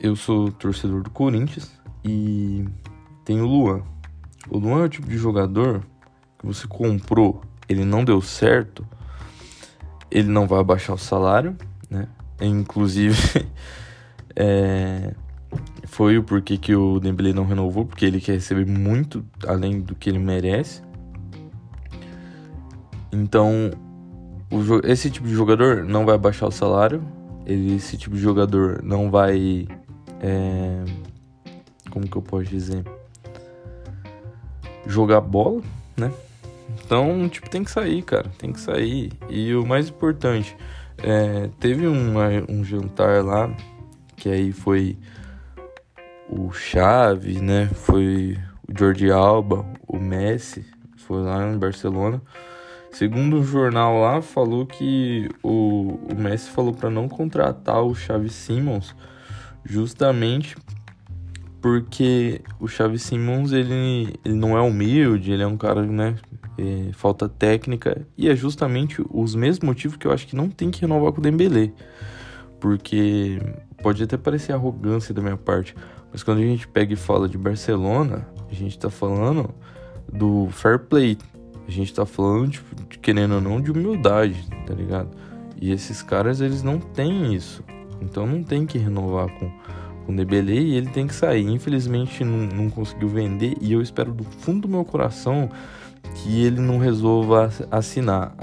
Eu 0.00 0.16
sou 0.16 0.50
torcedor 0.50 1.02
do 1.02 1.10
Corinthians 1.10 1.72
e 2.04 2.64
tem 3.24 3.40
o 3.40 3.46
Luan. 3.46 3.82
O 4.50 4.58
Luan 4.58 4.82
é 4.82 4.84
o 4.86 4.88
tipo 4.88 5.08
de 5.08 5.16
jogador 5.16 5.82
que 6.36 6.46
você 6.46 6.66
comprou, 6.66 7.42
ele 7.68 7.84
não 7.84 8.04
deu 8.04 8.20
certo, 8.20 8.84
ele 10.10 10.28
não 10.28 10.48
vai 10.48 10.58
abaixar 10.58 10.96
o 10.96 10.98
salário, 10.98 11.56
né? 11.88 12.08
Inclusive, 12.40 13.16
é, 14.36 15.14
foi 15.84 16.18
o 16.18 16.22
porquê 16.22 16.56
que 16.58 16.74
o 16.74 17.00
Dembele 17.00 17.32
não 17.32 17.44
renovou, 17.44 17.84
porque 17.84 18.04
ele 18.04 18.20
quer 18.20 18.32
receber 18.32 18.66
muito 18.66 19.24
além 19.46 19.80
do 19.80 19.94
que 19.94 20.10
ele 20.10 20.18
merece. 20.18 20.82
Então, 23.10 23.70
o, 24.50 24.86
esse 24.86 25.10
tipo 25.10 25.26
de 25.26 25.34
jogador 25.34 25.84
não 25.84 26.04
vai 26.04 26.14
abaixar 26.14 26.48
o 26.48 26.52
salário, 26.52 27.02
esse 27.46 27.96
tipo 27.96 28.14
de 28.14 28.22
jogador 28.22 28.82
não 28.82 29.10
vai. 29.10 29.66
É, 30.20 30.84
como 31.90 32.06
que 32.06 32.16
eu 32.16 32.22
posso 32.22 32.44
dizer? 32.44 32.84
jogar 34.86 35.20
bola, 35.20 35.62
né? 35.96 36.12
Então, 36.84 37.28
tipo, 37.28 37.50
tem 37.50 37.64
que 37.64 37.70
sair, 37.70 38.02
cara. 38.02 38.30
Tem 38.38 38.52
que 38.52 38.60
sair. 38.60 39.12
E 39.28 39.54
o 39.54 39.66
mais 39.66 39.88
importante, 39.88 40.56
é, 40.98 41.48
teve 41.58 41.86
um, 41.86 42.14
um 42.48 42.64
jantar 42.64 43.24
lá, 43.24 43.54
que 44.26 44.32
aí 44.32 44.50
foi 44.50 44.98
o 46.28 46.50
Chave, 46.50 47.40
né? 47.40 47.70
Foi 47.72 48.36
o 48.68 48.76
Jordi 48.76 49.08
Alba, 49.08 49.64
o 49.86 50.00
Messi, 50.00 50.66
foi 50.96 51.22
lá 51.22 51.48
em 51.48 51.56
Barcelona. 51.56 52.20
Segundo 52.90 53.36
um 53.36 53.44
jornal 53.44 54.00
lá, 54.00 54.20
falou 54.20 54.66
que 54.66 55.28
o, 55.44 56.00
o 56.10 56.14
Messi 56.16 56.50
falou 56.50 56.74
para 56.74 56.90
não 56.90 57.08
contratar 57.08 57.80
o 57.84 57.94
Xavi 57.94 58.28
Simons 58.28 58.96
justamente 59.64 60.56
porque 61.60 62.40
o 62.58 62.66
Chaves 62.66 63.02
Simmons 63.02 63.52
ele, 63.52 64.12
ele 64.24 64.34
não 64.34 64.56
é 64.56 64.60
humilde, 64.60 65.30
ele 65.30 65.44
é 65.44 65.46
um 65.46 65.56
cara, 65.56 65.82
né? 65.82 66.16
É, 66.58 66.92
falta 66.94 67.28
técnica 67.28 68.04
e 68.18 68.28
é 68.28 68.34
justamente 68.34 69.04
os 69.08 69.36
mesmos 69.36 69.64
motivos 69.64 69.96
que 69.96 70.06
eu 70.06 70.12
acho 70.12 70.26
que 70.26 70.34
não 70.34 70.48
tem 70.48 70.70
que 70.70 70.80
renovar 70.80 71.12
com 71.12 71.20
o 71.20 71.22
Dembélé. 71.22 71.70
Porque 72.58 73.38
pode 73.82 74.02
até 74.02 74.16
parecer 74.16 74.52
arrogância 74.52 75.14
da 75.14 75.22
minha 75.22 75.36
parte, 75.36 75.74
mas 76.12 76.22
quando 76.22 76.38
a 76.38 76.42
gente 76.42 76.66
pega 76.66 76.92
e 76.92 76.96
fala 76.96 77.28
de 77.28 77.36
Barcelona, 77.36 78.26
a 78.50 78.54
gente 78.54 78.78
tá 78.78 78.90
falando 78.90 79.54
do 80.12 80.48
fair 80.50 80.78
play. 80.78 81.18
A 81.66 81.70
gente 81.70 81.92
tá 81.92 82.06
falando, 82.06 82.50
tipo, 82.50 82.74
de, 82.88 82.98
querendo 82.98 83.34
ou 83.34 83.40
não, 83.40 83.60
de 83.60 83.72
humildade, 83.72 84.46
tá 84.66 84.72
ligado? 84.72 85.10
E 85.60 85.72
esses 85.72 86.00
caras, 86.02 86.40
eles 86.40 86.62
não 86.62 86.78
têm 86.78 87.34
isso. 87.34 87.64
Então 88.00 88.26
não 88.26 88.42
tem 88.42 88.66
que 88.66 88.78
renovar 88.78 89.28
com 89.38 89.50
o 90.06 90.14
Debele 90.14 90.58
e 90.58 90.74
ele 90.76 90.88
tem 90.88 91.06
que 91.06 91.14
sair. 91.14 91.46
Infelizmente 91.48 92.22
não, 92.24 92.46
não 92.46 92.70
conseguiu 92.70 93.08
vender 93.08 93.56
e 93.60 93.72
eu 93.72 93.80
espero 93.82 94.12
do 94.12 94.24
fundo 94.24 94.62
do 94.62 94.68
meu 94.68 94.84
coração 94.84 95.50
que 96.14 96.44
ele 96.44 96.60
não 96.60 96.78
resolva 96.78 97.50
assinar. 97.70 98.34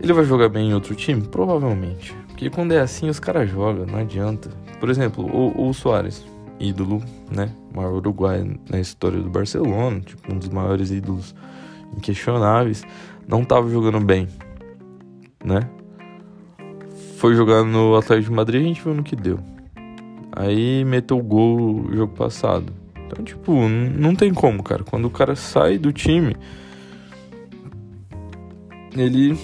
Ele 0.00 0.12
vai 0.12 0.24
jogar 0.24 0.48
bem 0.48 0.70
em 0.70 0.74
outro 0.74 0.94
time? 0.94 1.22
Provavelmente. 1.22 2.14
Porque 2.36 2.50
quando 2.50 2.72
é 2.72 2.80
assim, 2.80 3.08
os 3.08 3.18
caras 3.18 3.48
jogam, 3.48 3.86
não 3.86 3.98
adianta. 3.98 4.50
Por 4.78 4.90
exemplo, 4.90 5.24
o, 5.24 5.70
o 5.70 5.72
Soares, 5.72 6.22
ídolo, 6.60 7.02
né? 7.34 7.50
Maior 7.74 7.94
uruguaio 7.94 8.60
na 8.68 8.78
história 8.78 9.18
do 9.18 9.30
Barcelona, 9.30 10.00
tipo, 10.00 10.30
um 10.30 10.36
dos 10.38 10.50
maiores 10.50 10.90
ídolos 10.90 11.34
inquestionáveis, 11.96 12.84
não 13.26 13.42
tava 13.42 13.70
jogando 13.70 14.04
bem, 14.04 14.28
né? 15.42 15.60
Foi 17.16 17.34
jogar 17.34 17.64
no 17.64 17.96
Atlético 17.96 18.28
de 18.28 18.36
Madrid, 18.36 18.60
a 18.60 18.68
gente 18.68 18.82
viu 18.82 18.92
no 18.92 19.02
que 19.02 19.16
deu. 19.16 19.38
Aí 20.30 20.84
meteu 20.84 21.16
o 21.18 21.22
gol 21.22 21.84
no 21.84 21.96
jogo 21.96 22.14
passado. 22.14 22.70
Então, 23.06 23.24
tipo, 23.24 23.66
não 23.66 24.14
tem 24.14 24.34
como, 24.34 24.62
cara. 24.62 24.84
Quando 24.84 25.06
o 25.06 25.10
cara 25.10 25.34
sai 25.34 25.78
do 25.78 25.90
time, 25.90 26.36
ele 28.94 29.38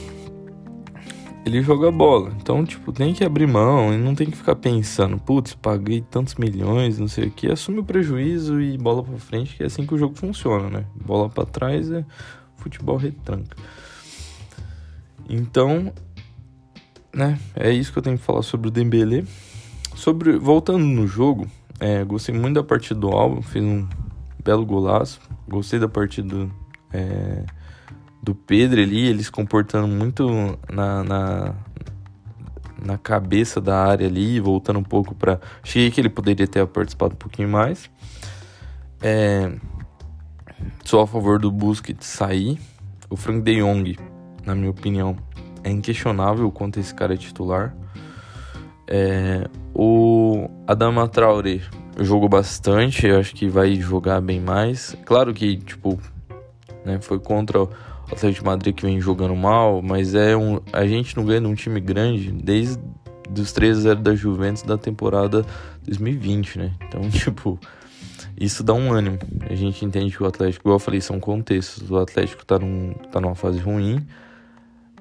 ele 1.45 1.63
joga 1.63 1.91
bola. 1.91 2.33
Então, 2.41 2.65
tipo, 2.65 2.93
tem 2.93 3.13
que 3.13 3.25
abrir 3.25 3.47
mão 3.47 3.93
e 3.93 3.99
não 3.99 4.15
tem 4.15 4.31
que 4.31 4.37
ficar 4.37 4.57
pensando, 4.57 5.19
putz, 5.19 5.55
paguei 5.55 6.01
tantos 6.01 6.37
milhões, 6.37 6.99
não 6.99 7.09
sei 7.09 7.27
o 7.27 7.31
que. 7.31 7.51
Assume 7.51 7.81
o 7.81 7.85
prejuízo 7.85 8.61
e 8.61 8.79
bola 8.79 9.03
para 9.03 9.19
frente, 9.19 9.57
que 9.57 9.63
é 9.63 9.67
assim 9.67 9.87
que 9.87 9.95
o 9.95 9.99
jogo 9.99 10.15
funciona, 10.17 10.71
né? 10.71 10.87
Bola 10.95 11.29
para 11.29 11.45
trás 11.45 11.91
é 11.91 12.05
futebol 12.57 12.97
retranca. 12.97 13.57
Então, 15.29 15.93
né, 17.15 17.39
é 17.55 17.71
isso 17.71 17.93
que 17.93 17.99
eu 17.99 18.03
tenho 18.03 18.19
que 18.19 18.25
falar 18.25 18.43
sobre 18.43 18.69
o 18.69 18.71
Dembélé. 18.71 19.25
Sobre, 19.95 20.39
voltando 20.39 20.85
no 20.85 21.07
jogo, 21.07 21.47
é, 21.79 22.05
gostei 22.05 22.35
muito 22.35 22.55
da 22.55 22.63
partida 22.63 22.99
do 22.99 23.09
Alba, 23.09 23.43
fez 23.43 23.65
um 23.65 23.87
belo 24.43 24.65
golaço. 24.65 25.21
Gostei 25.49 25.79
da 25.79 25.89
partida 25.89 26.49
é, 26.93 27.45
do 28.23 28.35
Pedro 28.35 28.81
ali, 28.81 29.09
ele 29.09 29.23
se 29.25 29.33
comportando 29.33 29.89
muito 29.89 30.57
na, 30.71 31.03
na, 31.03 31.55
na, 32.81 32.99
cabeça 32.99 33.61
da 33.61 33.85
área 33.85 34.07
ali, 34.07 34.39
voltando 34.39 34.79
um 34.79 34.85
pouco 34.85 35.15
para. 35.15 35.41
Achei 35.63 35.91
que 35.91 36.01
ele 36.01 36.09
poderia 36.09 36.47
ter 36.47 36.65
participado 36.69 37.15
um 37.15 37.17
pouquinho 37.17 37.49
mais. 37.49 37.91
É, 39.01 39.53
sou 40.85 41.01
a 41.01 41.07
favor 41.07 41.41
do 41.41 41.51
Busquets 41.51 42.07
sair. 42.07 42.61
O 43.11 43.17
Frank 43.17 43.43
de 43.43 43.61
Jong, 43.61 43.99
na 44.47 44.55
minha 44.55 44.71
opinião, 44.71 45.17
é 45.65 45.71
inquestionável 45.71 46.47
o 46.47 46.53
quanto 46.53 46.79
esse 46.79 46.95
cara 46.95 47.15
é 47.15 47.17
titular. 47.17 47.75
É, 48.87 49.49
o 49.75 50.49
Adama 50.67 51.09
Traore 51.09 51.63
jogou 51.99 52.29
bastante, 52.29 53.07
eu 53.07 53.19
acho 53.19 53.35
que 53.35 53.49
vai 53.49 53.75
jogar 53.75 54.21
bem 54.21 54.41
mais. 54.41 54.97
Claro 55.05 55.35
que, 55.35 55.57
tipo, 55.57 55.99
né, 56.85 57.01
foi 57.01 57.19
contra 57.19 57.69
Atlético 58.13 58.43
de 58.43 58.47
Madrid 58.47 58.75
que 58.75 58.83
vem 58.83 59.01
jogando 59.01 59.35
mal, 59.35 59.83
mas 59.83 60.15
é 60.15 60.37
um, 60.37 60.61
a 60.73 60.87
gente 60.87 61.17
não 61.17 61.25
ganha 61.25 61.41
num 61.41 61.55
time 61.55 61.81
grande 61.81 62.31
desde 62.33 62.79
dos 63.29 63.53
3 63.53 63.79
a 63.79 63.81
0 63.81 64.01
da 64.01 64.15
Juventus 64.15 64.63
da 64.63 64.77
temporada 64.77 65.45
2020, 65.85 66.59
né? 66.59 66.73
Então, 66.87 67.09
tipo, 67.11 67.59
isso 68.39 68.63
dá 68.63 68.75
um 68.75 68.93
ânimo. 68.93 69.19
A 69.49 69.55
gente 69.55 69.85
entende 69.85 70.17
que 70.17 70.23
o 70.23 70.27
Atlético, 70.27 70.63
igual 70.65 70.77
eu 70.77 70.81
falei, 70.81 71.01
são 71.01 71.19
contextos. 71.19 71.91
O 71.91 71.97
Atlético 71.97 72.45
tá, 72.45 72.59
num, 72.59 72.93
tá 73.11 73.21
numa 73.21 73.35
fase 73.35 73.59
ruim, 73.59 74.07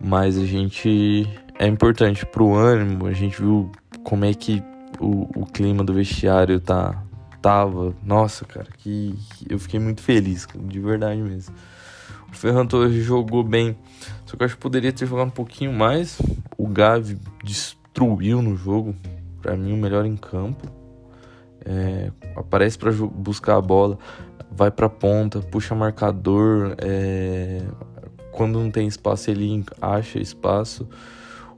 mas 0.01 0.37
a 0.37 0.45
gente 0.45 1.27
é 1.59 1.67
importante 1.67 2.25
pro 2.25 2.53
ânimo. 2.53 3.07
A 3.07 3.13
gente 3.13 3.39
viu 3.41 3.71
como 4.03 4.25
é 4.25 4.33
que 4.33 4.63
o, 4.99 5.27
o 5.41 5.45
clima 5.45 5.83
do 5.83 5.93
vestiário 5.93 6.59
tá 6.59 7.03
tava. 7.41 7.93
Nossa, 8.03 8.45
cara, 8.45 8.67
que, 8.77 9.17
eu 9.49 9.57
fiquei 9.57 9.79
muito 9.79 10.01
feliz, 10.01 10.47
de 10.55 10.79
verdade 10.79 11.21
mesmo. 11.21 11.53
O 12.31 12.35
Ferran 12.35 12.65
Torres 12.65 13.03
jogou 13.03 13.43
bem, 13.43 13.75
só 14.25 14.37
que 14.37 14.43
eu 14.43 14.45
acho 14.45 14.55
que 14.55 14.61
poderia 14.61 14.91
ter 14.91 15.05
jogado 15.05 15.27
um 15.27 15.31
pouquinho 15.31 15.73
mais. 15.73 16.19
O 16.57 16.67
Gavi 16.67 17.17
destruiu 17.43 18.41
no 18.41 18.55
jogo, 18.55 18.95
para 19.41 19.55
mim 19.57 19.73
o 19.73 19.77
melhor 19.77 20.05
em 20.05 20.15
campo. 20.15 20.65
É, 21.63 22.09
aparece 22.35 22.77
para 22.77 22.91
buscar 22.91 23.57
a 23.57 23.61
bola, 23.61 23.99
vai 24.49 24.71
para 24.71 24.89
ponta, 24.89 25.39
puxa 25.39 25.75
marcador. 25.75 26.75
É, 26.79 27.61
quando 28.31 28.59
não 28.59 28.71
tem 28.71 28.87
espaço, 28.87 29.29
ele 29.29 29.63
acha 29.81 30.19
espaço. 30.19 30.87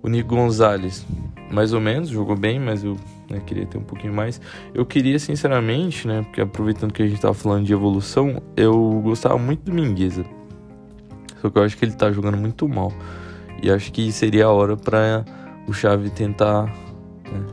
O 0.02 0.10
Nico 0.10 0.36
Gonzalez, 0.36 1.06
mais 1.50 1.72
ou 1.72 1.80
menos, 1.80 2.10
jogou 2.10 2.36
bem, 2.36 2.60
mas 2.60 2.84
eu 2.84 2.98
né, 3.30 3.40
queria 3.46 3.66
ter 3.66 3.78
um 3.78 3.84
pouquinho 3.84 4.14
mais. 4.14 4.42
Eu 4.74 4.86
queria, 4.86 5.18
sinceramente, 5.18 6.08
né, 6.08 6.24
porque 6.24 6.42
aproveitando 6.42 6.92
que 6.92 7.02
a 7.02 7.08
gente 7.08 7.22
tava 7.22 7.34
falando 7.34 7.66
de 7.66 7.72
evolução, 7.72 8.42
eu 8.58 9.00
gostava 9.02 9.38
muito 9.38 9.62
do 9.62 9.72
Mingueza. 9.72 10.26
Só 11.44 11.50
que 11.50 11.60
eu 11.60 11.64
acho 11.64 11.78
que 11.78 11.84
ele 11.84 11.92
tá 11.92 12.10
jogando 12.10 12.38
muito 12.38 12.70
mal. 12.70 12.94
E 13.62 13.70
acho 13.70 13.92
que 13.92 14.10
seria 14.14 14.46
a 14.46 14.52
hora 14.52 14.78
para 14.78 15.26
o 15.68 15.74
Xavi 15.74 16.10
tentar. 16.10 16.68
Né? 17.26 17.46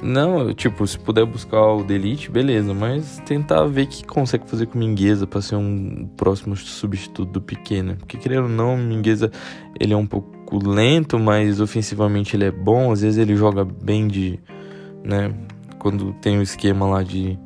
Não, 0.00 0.54
tipo, 0.54 0.86
se 0.86 0.96
puder 0.96 1.26
buscar 1.26 1.60
o 1.60 1.82
Delete, 1.82 2.30
beleza, 2.30 2.72
mas 2.72 3.20
tentar 3.26 3.64
ver 3.64 3.82
o 3.82 3.86
que 3.88 4.06
consegue 4.06 4.48
fazer 4.48 4.66
com 4.66 4.76
o 4.76 4.78
Mingueza 4.78 5.26
para 5.26 5.42
ser 5.42 5.56
um 5.56 6.08
próximo 6.16 6.54
substituto 6.54 7.32
do 7.32 7.40
Pequeno. 7.40 7.96
Porque 7.96 8.16
querendo 8.16 8.44
ou 8.44 8.48
não, 8.48 8.76
o 8.76 8.78
Mingueza 8.78 9.28
ele 9.80 9.92
é 9.92 9.96
um 9.96 10.06
pouco 10.06 10.64
lento, 10.64 11.18
mas 11.18 11.60
ofensivamente 11.60 12.36
ele 12.36 12.44
é 12.44 12.52
bom. 12.52 12.92
Às 12.92 13.02
vezes 13.02 13.18
ele 13.18 13.34
joga 13.34 13.64
bem 13.64 14.06
de, 14.06 14.38
né? 15.02 15.34
Quando 15.80 16.12
tem 16.14 16.38
o 16.38 16.42
esquema 16.42 16.86
lá 16.86 17.02
de, 17.02 17.36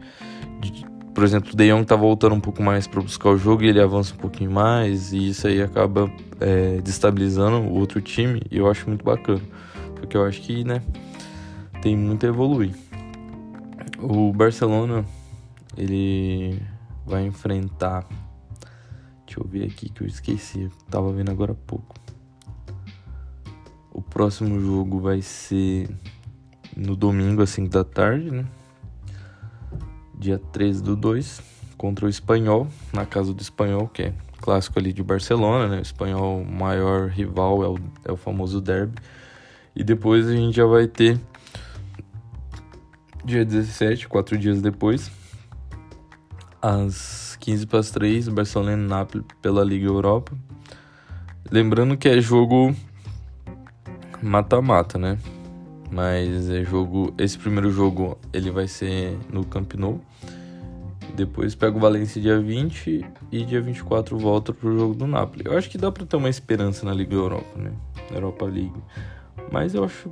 de 0.60 0.91
por 1.14 1.24
exemplo, 1.24 1.52
o 1.52 1.56
De 1.56 1.70
Jong 1.70 1.84
tá 1.84 1.94
voltando 1.94 2.34
um 2.34 2.40
pouco 2.40 2.62
mais 2.62 2.86
para 2.86 3.00
buscar 3.00 3.30
o 3.30 3.36
jogo 3.36 3.62
e 3.62 3.68
ele 3.68 3.80
avança 3.80 4.14
um 4.14 4.16
pouquinho 4.16 4.50
mais 4.50 5.12
e 5.12 5.28
isso 5.28 5.46
aí 5.46 5.60
acaba 5.60 6.10
é, 6.40 6.80
destabilizando 6.80 7.58
o 7.58 7.74
outro 7.74 8.00
time 8.00 8.40
e 8.50 8.56
eu 8.56 8.70
acho 8.70 8.88
muito 8.88 9.04
bacana. 9.04 9.42
Porque 9.94 10.16
eu 10.16 10.24
acho 10.24 10.40
que, 10.40 10.64
né, 10.64 10.82
tem 11.82 11.96
muito 11.96 12.24
a 12.24 12.28
evoluir. 12.28 12.74
O 13.98 14.32
Barcelona, 14.32 15.04
ele 15.76 16.60
vai 17.06 17.26
enfrentar. 17.26 18.06
Deixa 19.26 19.40
eu 19.40 19.46
ver 19.46 19.64
aqui 19.64 19.90
que 19.90 20.02
eu 20.02 20.06
esqueci, 20.06 20.70
tava 20.90 21.12
vendo 21.12 21.30
agora 21.30 21.52
há 21.52 21.54
pouco. 21.54 21.94
O 23.92 24.00
próximo 24.00 24.58
jogo 24.58 24.98
vai 24.98 25.20
ser 25.20 25.88
no 26.74 26.96
domingo 26.96 27.42
às 27.42 27.50
5 27.50 27.68
da 27.68 27.84
tarde, 27.84 28.30
né? 28.30 28.46
Dia 30.22 30.38
13 30.52 30.82
do 30.82 30.94
2, 30.94 31.42
contra 31.76 32.06
o 32.06 32.08
Espanhol, 32.08 32.68
na 32.92 33.04
casa 33.04 33.34
do 33.34 33.42
Espanhol, 33.42 33.88
que 33.88 34.02
é 34.02 34.14
clássico 34.40 34.78
ali 34.78 34.92
de 34.92 35.02
Barcelona, 35.02 35.66
né? 35.66 35.78
O 35.78 35.82
Espanhol 35.82 36.44
maior 36.44 37.08
rival 37.08 37.64
é 37.64 37.68
o, 37.68 37.78
é 38.04 38.12
o 38.12 38.16
famoso 38.16 38.60
derby. 38.60 38.94
E 39.74 39.82
depois 39.82 40.28
a 40.28 40.32
gente 40.32 40.54
já 40.56 40.64
vai 40.64 40.86
ter 40.86 41.18
dia 43.24 43.44
17, 43.44 44.06
quatro 44.06 44.38
dias 44.38 44.62
depois, 44.62 45.10
às 46.60 47.36
15 47.40 47.66
para 47.66 47.80
as 47.80 47.90
3, 47.90 48.28
Barcelona 48.28 48.74
e 48.74 48.76
Nápoles 48.76 49.26
pela 49.40 49.64
Liga 49.64 49.86
Europa. 49.86 50.32
Lembrando 51.50 51.96
que 51.96 52.08
é 52.08 52.20
jogo 52.20 52.74
mata-mata, 54.22 54.98
né? 54.98 55.18
Mas 55.90 56.48
é 56.48 56.64
jogo, 56.64 57.12
esse 57.18 57.36
primeiro 57.38 57.70
jogo 57.70 58.16
ele 58.32 58.50
vai 58.50 58.68
ser 58.68 59.18
no 59.30 59.44
Camp 59.44 59.74
Nou. 59.74 60.00
Depois 61.14 61.54
pega 61.54 61.76
o 61.76 61.80
Valência 61.80 62.20
dia 62.20 62.38
20 62.40 63.04
e 63.30 63.44
dia 63.44 63.60
24 63.60 64.16
volta 64.18 64.52
pro 64.52 64.76
jogo 64.78 64.94
do 64.94 65.06
Napoli. 65.06 65.44
Eu 65.46 65.56
acho 65.56 65.68
que 65.68 65.76
dá 65.76 65.90
para 65.90 66.06
ter 66.06 66.16
uma 66.16 66.28
esperança 66.28 66.86
na 66.86 66.94
Liga 66.94 67.14
Europa, 67.14 67.58
né? 67.58 67.72
Na 68.10 68.16
Europa 68.16 68.44
League. 68.46 68.82
Mas 69.50 69.74
eu 69.74 69.84
acho 69.84 70.10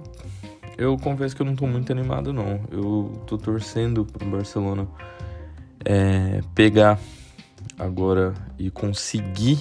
eu 0.76 0.96
confesso 0.96 1.37
que 1.37 1.42
eu 1.42 1.46
não 1.46 1.55
tô 1.55 1.66
muito 1.66 1.92
animado 1.92 2.33
não. 2.33 2.61
Eu 2.70 3.22
tô 3.26 3.37
torcendo 3.37 4.05
pro 4.05 4.26
Barcelona 4.29 4.88
é, 5.85 6.40
pegar 6.55 6.98
agora 7.79 8.33
e 8.59 8.70
conseguir 8.70 9.59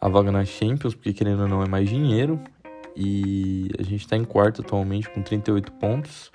a 0.00 0.08
vaga 0.08 0.30
na 0.30 0.44
Champions, 0.44 0.94
porque 0.94 1.12
querendo 1.12 1.42
ou 1.42 1.48
não 1.48 1.62
é 1.62 1.68
mais 1.68 1.88
dinheiro 1.88 2.40
e 2.96 3.70
a 3.78 3.82
gente 3.82 4.02
está 4.02 4.16
em 4.16 4.24
quarto 4.24 4.62
atualmente 4.62 5.10
com 5.10 5.22
38 5.22 5.72
pontos. 5.72 6.30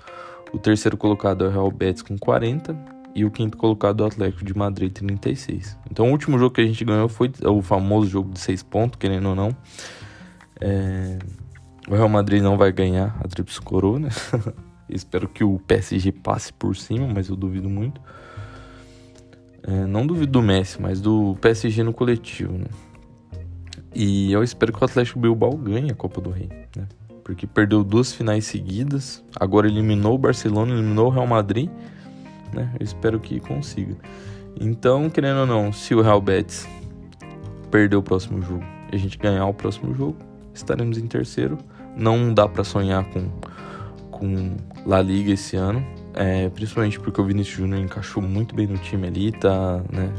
O 0.54 0.60
terceiro 0.60 0.98
colocado 0.98 1.46
é 1.46 1.48
o 1.48 1.52
Real 1.52 1.72
Betis 1.72 2.02
com 2.02 2.18
40 2.18 2.95
e 3.16 3.24
o 3.24 3.32
quinto 3.32 3.58
colocado 3.58 4.02
é 4.02 4.04
o 4.04 4.08
Atlético 4.08 4.44
de 4.44 4.56
Madrid 4.56 4.92
36. 4.92 5.78
Então 5.90 6.10
o 6.10 6.12
último 6.12 6.38
jogo 6.38 6.54
que 6.54 6.62
a 6.62 6.66
gente 6.66 6.84
ganhou 6.84 7.08
foi 7.08 7.32
o 7.44 7.62
famoso 7.62 8.10
jogo 8.10 8.34
de 8.34 8.40
6 8.40 8.62
pontos, 8.64 9.00
querendo 9.00 9.30
ou 9.30 9.36
não. 9.36 9.56
É... 10.60 11.18
O 11.88 11.96
Real 11.96 12.10
Madrid 12.10 12.42
não 12.42 12.58
vai 12.58 12.74
ganhar 12.74 13.18
a 13.24 13.28
Tríplice 13.28 13.62
Coroa, 13.62 14.00
né? 14.00 14.10
Espero 14.90 15.30
que 15.30 15.44
o 15.44 15.60
PSG 15.60 16.12
passe 16.12 16.52
por 16.52 16.76
cima, 16.76 17.08
mas 17.08 17.30
eu 17.30 17.36
duvido 17.36 17.70
muito. 17.70 18.02
É, 19.64 19.86
não 19.86 20.06
duvido 20.06 20.32
do 20.32 20.42
Messi, 20.44 20.80
mas 20.80 21.02
do 21.02 21.36
PSG 21.42 21.84
no 21.84 21.94
coletivo, 21.94 22.54
né? 22.54 22.68
E 23.96 24.32
eu 24.32 24.44
espero 24.44 24.72
que 24.74 24.82
o 24.82 24.86
Atlético 24.86 25.20
Bilbao 25.20 25.56
ganhe 25.58 25.90
a 25.90 25.96
Copa 25.96 26.22
do 26.22 26.30
Rei, 26.30 26.50
né? 26.76 26.88
Porque 27.24 27.48
perdeu 27.48 27.84
duas 27.84 28.14
finais 28.14 28.46
seguidas, 28.46 29.24
agora 29.40 29.68
eliminou 29.68 30.14
o 30.14 30.18
Barcelona, 30.18 30.72
eliminou 30.74 31.08
o 31.08 31.10
Real 31.10 31.26
Madrid, 31.26 31.70
né? 32.56 32.72
Eu 32.80 32.84
espero 32.84 33.20
que 33.20 33.40
consiga. 33.40 33.96
Então, 34.60 35.10
querendo 35.10 35.42
ou 35.42 35.46
não, 35.46 35.72
se 35.72 35.94
o 35.94 36.02
Real 36.02 36.22
Betis 36.22 36.68
perder 37.70 37.98
o 37.98 38.04
próximo 38.04 38.42
jogo 38.42 38.64
e 38.92 38.96
a 38.96 39.00
gente 39.00 39.18
ganhar 39.18 39.46
o 39.46 39.54
próximo 39.54 39.94
jogo, 39.94 40.18
estaremos 40.54 40.98
em 40.98 41.08
terceiro. 41.08 41.58
Não 41.96 42.34
dá 42.34 42.48
para 42.48 42.64
sonhar 42.64 43.04
com 43.06 43.30
com 44.18 44.56
La 44.86 45.02
Liga 45.02 45.34
esse 45.34 45.58
ano, 45.58 45.86
é, 46.14 46.50
principalmente 46.50 47.00
porque 47.00 47.20
o 47.20 47.26
Vinícius 47.26 47.58
Júnior 47.58 47.82
encaixou 47.82 48.24
muito 48.24 48.56
bem 48.56 48.66
no 48.66 48.78
time 48.78 49.08
ali, 49.08 49.32
tá, 49.32 49.84
né? 49.92 50.12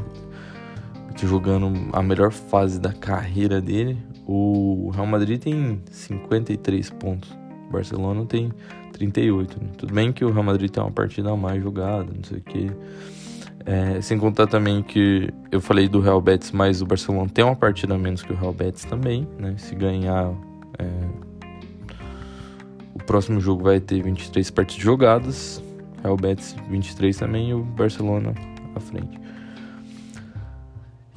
jogando 1.25 1.73
a 1.93 2.03
melhor 2.03 2.31
fase 2.31 2.79
da 2.79 2.93
carreira 2.93 3.59
dele. 3.59 3.97
O 4.27 4.91
Real 4.93 5.07
Madrid 5.07 5.41
tem 5.41 5.81
53 5.89 6.91
pontos, 6.91 7.35
o 7.67 7.71
Barcelona 7.71 8.23
tem 8.25 8.51
38. 8.97 9.63
Né? 9.63 9.69
Tudo 9.77 9.93
bem 9.93 10.11
que 10.11 10.25
o 10.25 10.31
Real 10.31 10.43
Madrid 10.43 10.69
tem 10.69 10.81
uma 10.81 10.91
partida 10.91 11.31
a 11.31 11.35
mais 11.35 11.61
jogada, 11.61 12.11
não 12.13 12.23
sei 12.23 12.39
o 12.39 12.41
que. 12.41 12.71
É, 13.65 14.01
sem 14.01 14.17
contar 14.17 14.47
também 14.47 14.81
que 14.81 15.33
eu 15.51 15.59
falei 15.59 15.89
do 15.89 15.99
Real 15.99 16.21
Betis, 16.21 16.51
mas 16.51 16.81
o 16.81 16.85
Barcelona 16.85 17.29
tem 17.29 17.43
uma 17.43 17.55
partida 17.55 17.95
a 17.95 17.97
menos 17.97 18.21
que 18.23 18.31
o 18.31 18.35
Real 18.35 18.53
Betis 18.53 18.85
também, 18.85 19.27
né? 19.37 19.55
Se 19.57 19.75
ganhar, 19.75 20.31
é, 20.79 20.85
o 22.93 22.99
próximo 23.05 23.41
jogo 23.41 23.63
vai 23.63 23.79
ter 23.79 24.01
23 24.01 24.49
partidas 24.51 24.83
jogadas, 24.83 25.63
Real 26.01 26.15
Betis 26.15 26.55
23 26.69 27.17
também 27.17 27.49
e 27.49 27.53
o 27.53 27.63
Barcelona 27.63 28.33
à 28.73 28.79
frente. 28.79 29.19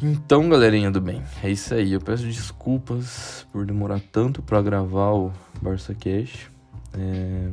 Então, 0.03 0.49
galerinha 0.49 0.91
do 0.91 1.01
bem, 1.01 1.23
é 1.45 1.51
isso 1.51 1.75
aí. 1.75 1.93
Eu 1.93 2.01
peço 2.01 2.25
desculpas 2.25 3.47
por 3.53 3.67
demorar 3.67 4.01
tanto 4.11 4.41
para 4.41 4.63
gravar 4.63 5.13
o 5.13 5.31
Barça 5.61 5.95
Cash. 5.95 6.51
É... 6.95 7.51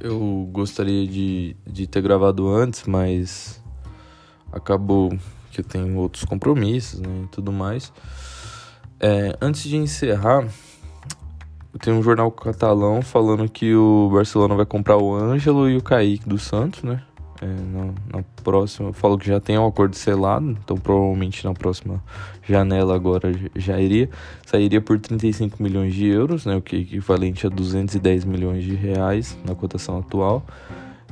Eu 0.00 0.48
gostaria 0.52 1.06
de, 1.06 1.56
de 1.66 1.86
ter 1.86 2.00
gravado 2.00 2.48
antes, 2.48 2.84
mas 2.86 3.60
acabou 4.52 5.10
que 5.50 5.60
eu 5.60 5.64
tenho 5.64 5.96
outros 5.96 6.24
compromissos 6.24 7.00
né, 7.00 7.22
e 7.24 7.26
tudo 7.28 7.52
mais. 7.52 7.92
É, 9.00 9.36
antes 9.40 9.62
de 9.62 9.76
encerrar, 9.76 10.46
eu 11.72 11.78
tenho 11.80 11.96
um 11.96 12.02
jornal 12.02 12.30
catalão 12.30 13.02
falando 13.02 13.48
que 13.48 13.74
o 13.74 14.10
Barcelona 14.12 14.54
vai 14.54 14.66
comprar 14.66 14.96
o 14.96 15.14
Ângelo 15.14 15.68
e 15.68 15.76
o 15.76 15.82
Kaique 15.82 16.28
do 16.28 16.38
Santos, 16.38 16.82
né? 16.82 17.02
É, 17.40 17.46
na, 17.46 18.18
na, 18.18 18.24
próxima, 18.42 18.92
falo 18.92 19.16
que 19.16 19.28
já 19.28 19.38
tem 19.38 19.56
um 19.56 19.66
acordo 19.66 19.94
selado, 19.94 20.50
então 20.50 20.76
provavelmente 20.76 21.44
na 21.44 21.54
próxima 21.54 22.02
janela 22.42 22.96
agora 22.96 23.32
já 23.54 23.80
iria, 23.80 24.10
sairia 24.44 24.80
por 24.80 24.98
35 24.98 25.62
milhões 25.62 25.94
de 25.94 26.06
euros, 26.06 26.44
né, 26.44 26.56
o 26.56 26.60
que 26.60 26.74
é 26.74 26.78
equivalente 26.80 27.46
a 27.46 27.50
210 27.50 28.24
milhões 28.24 28.64
de 28.64 28.74
reais 28.74 29.38
na 29.46 29.54
cotação 29.54 29.98
atual. 29.98 30.44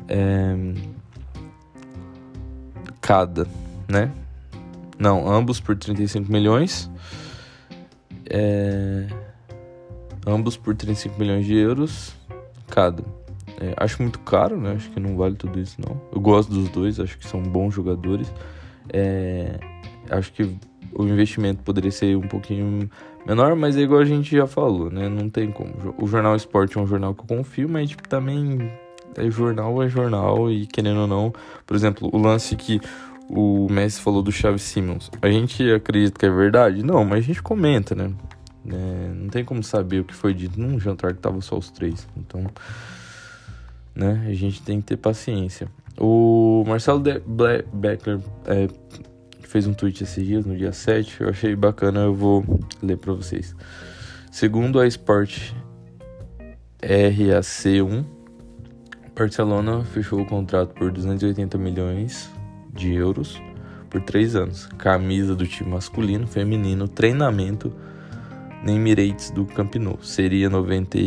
É, 0.08 0.56
cada, 3.00 3.46
né? 3.88 4.10
Não, 4.98 5.30
ambos 5.30 5.60
por 5.60 5.76
35 5.76 6.30
milhões. 6.32 6.90
É, 8.28 9.06
ambos 10.26 10.56
por 10.56 10.74
35 10.74 11.18
milhões 11.20 11.46
de 11.46 11.54
euros 11.54 12.12
cada. 12.68 13.04
É, 13.60 13.74
acho 13.76 14.02
muito 14.02 14.18
caro, 14.20 14.60
né? 14.60 14.72
Acho 14.72 14.90
que 14.90 15.00
não 15.00 15.16
vale 15.16 15.34
tudo 15.34 15.58
isso, 15.58 15.76
não. 15.80 16.00
Eu 16.12 16.20
gosto 16.20 16.52
dos 16.52 16.68
dois, 16.68 17.00
acho 17.00 17.18
que 17.18 17.26
são 17.26 17.42
bons 17.42 17.74
jogadores. 17.74 18.32
É, 18.92 19.58
acho 20.10 20.32
que 20.32 20.56
o 20.92 21.04
investimento 21.04 21.62
poderia 21.62 21.90
ser 21.90 22.16
um 22.16 22.28
pouquinho 22.28 22.88
menor, 23.26 23.56
mas 23.56 23.76
é 23.76 23.80
igual 23.80 24.00
a 24.00 24.04
gente 24.04 24.36
já 24.36 24.46
falou, 24.46 24.90
né? 24.90 25.08
Não 25.08 25.28
tem 25.28 25.50
como. 25.50 25.72
O 25.98 26.06
Jornal 26.06 26.36
Esporte 26.36 26.78
é 26.78 26.80
um 26.80 26.86
jornal 26.86 27.14
que 27.14 27.22
eu 27.22 27.38
confio, 27.38 27.68
mas 27.68 27.90
tipo, 27.90 28.08
também 28.08 28.70
é 29.16 29.30
jornal, 29.30 29.82
é 29.82 29.88
jornal, 29.88 30.50
e 30.50 30.66
querendo 30.66 31.00
ou 31.00 31.06
não, 31.06 31.32
por 31.66 31.74
exemplo, 31.74 32.08
o 32.12 32.18
lance 32.18 32.54
que 32.56 32.80
o 33.28 33.66
Messi 33.70 34.00
falou 34.00 34.22
do 34.22 34.30
Chaves 34.30 34.62
Simmons. 34.62 35.10
A 35.20 35.28
gente 35.28 35.68
acredita 35.72 36.18
que 36.18 36.26
é 36.26 36.30
verdade? 36.30 36.82
Não, 36.82 37.04
mas 37.04 37.20
a 37.20 37.26
gente 37.26 37.42
comenta, 37.42 37.94
né? 37.94 38.12
É, 38.68 39.12
não 39.14 39.28
tem 39.28 39.44
como 39.44 39.62
saber 39.62 40.00
o 40.00 40.04
que 40.04 40.14
foi 40.14 40.34
dito 40.34 40.60
num 40.60 40.78
jantar 40.78 41.14
que 41.14 41.20
tava 41.20 41.40
só 41.40 41.56
os 41.56 41.70
três. 41.70 42.06
Então 42.16 42.44
né? 43.96 44.26
A 44.28 44.34
gente 44.34 44.62
tem 44.62 44.80
que 44.80 44.88
ter 44.88 44.96
paciência. 44.98 45.68
O 45.98 46.62
Marcelo 46.66 47.00
De 47.00 47.18
Beckler 47.72 48.20
é, 48.44 48.68
fez 49.40 49.66
um 49.66 49.72
tweet 49.72 50.04
esses 50.04 50.24
dias, 50.24 50.44
no 50.44 50.54
dia 50.54 50.72
7, 50.72 51.22
eu 51.22 51.30
achei 51.30 51.56
bacana, 51.56 52.00
eu 52.00 52.14
vou 52.14 52.44
ler 52.82 52.98
para 52.98 53.14
vocês. 53.14 53.56
Segundo 54.30 54.78
a 54.78 54.86
Sport 54.86 55.52
RAC1, 56.82 58.04
Barcelona 59.16 59.82
fechou 59.84 60.20
o 60.20 60.26
contrato 60.26 60.74
por 60.74 60.92
280 60.92 61.56
milhões 61.56 62.30
de 62.74 62.92
euros 62.92 63.40
por 63.88 64.02
três 64.02 64.36
anos. 64.36 64.66
Camisa 64.76 65.34
do 65.34 65.46
time 65.46 65.70
masculino, 65.70 66.26
feminino, 66.26 66.86
treinamento 66.86 67.72
na 68.62 68.72
Emirates 68.72 69.30
do 69.30 69.46
Camp 69.46 69.76
Nou. 69.76 69.98
Seria 70.02 70.50
90, 70.50 70.98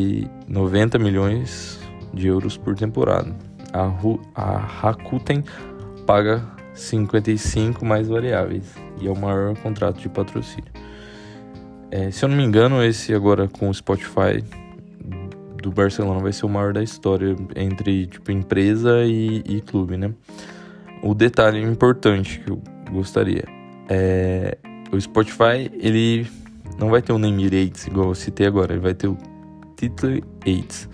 90 0.47 0.97
milhões 0.97 1.78
de 2.13 2.27
euros 2.27 2.57
por 2.57 2.75
temporada. 2.75 3.35
A, 3.73 3.83
Ru 3.83 4.19
a 4.33 4.57
Rakuten 4.57 5.43
paga 6.05 6.43
55 6.73 7.85
mais 7.85 8.07
variáveis 8.07 8.73
e 8.99 9.07
é 9.07 9.11
o 9.11 9.17
maior 9.17 9.55
contrato 9.57 9.99
de 9.99 10.09
patrocínio. 10.09 10.71
É, 11.91 12.11
se 12.11 12.23
eu 12.23 12.29
não 12.29 12.37
me 12.37 12.43
engano, 12.43 12.83
esse 12.83 13.13
agora 13.13 13.47
com 13.47 13.69
o 13.69 13.73
Spotify 13.73 14.43
do 15.61 15.71
Barcelona 15.71 16.19
vai 16.19 16.31
ser 16.31 16.45
o 16.45 16.49
maior 16.49 16.73
da 16.73 16.81
história 16.81 17.35
entre 17.55 18.07
tipo 18.07 18.31
empresa 18.31 19.03
e, 19.05 19.43
e 19.45 19.61
clube, 19.61 19.97
né? 19.97 20.13
O 21.01 21.13
detalhe 21.13 21.61
importante 21.61 22.39
que 22.39 22.51
eu 22.51 22.61
gostaria 22.91 23.45
é 23.87 24.57
o 24.91 24.99
Spotify 24.99 25.71
ele 25.79 26.27
não 26.77 26.89
vai 26.89 27.01
ter 27.01 27.11
um 27.11 27.17
name 27.17 27.43
rates 27.43 27.87
igual 27.87 28.09
eu 28.09 28.15
citei 28.15 28.47
agora, 28.47 28.73
ele 28.73 28.81
vai 28.81 28.93
ter 28.93 29.07
o 29.07 29.17
title 29.75 30.21
rates, 30.45 30.89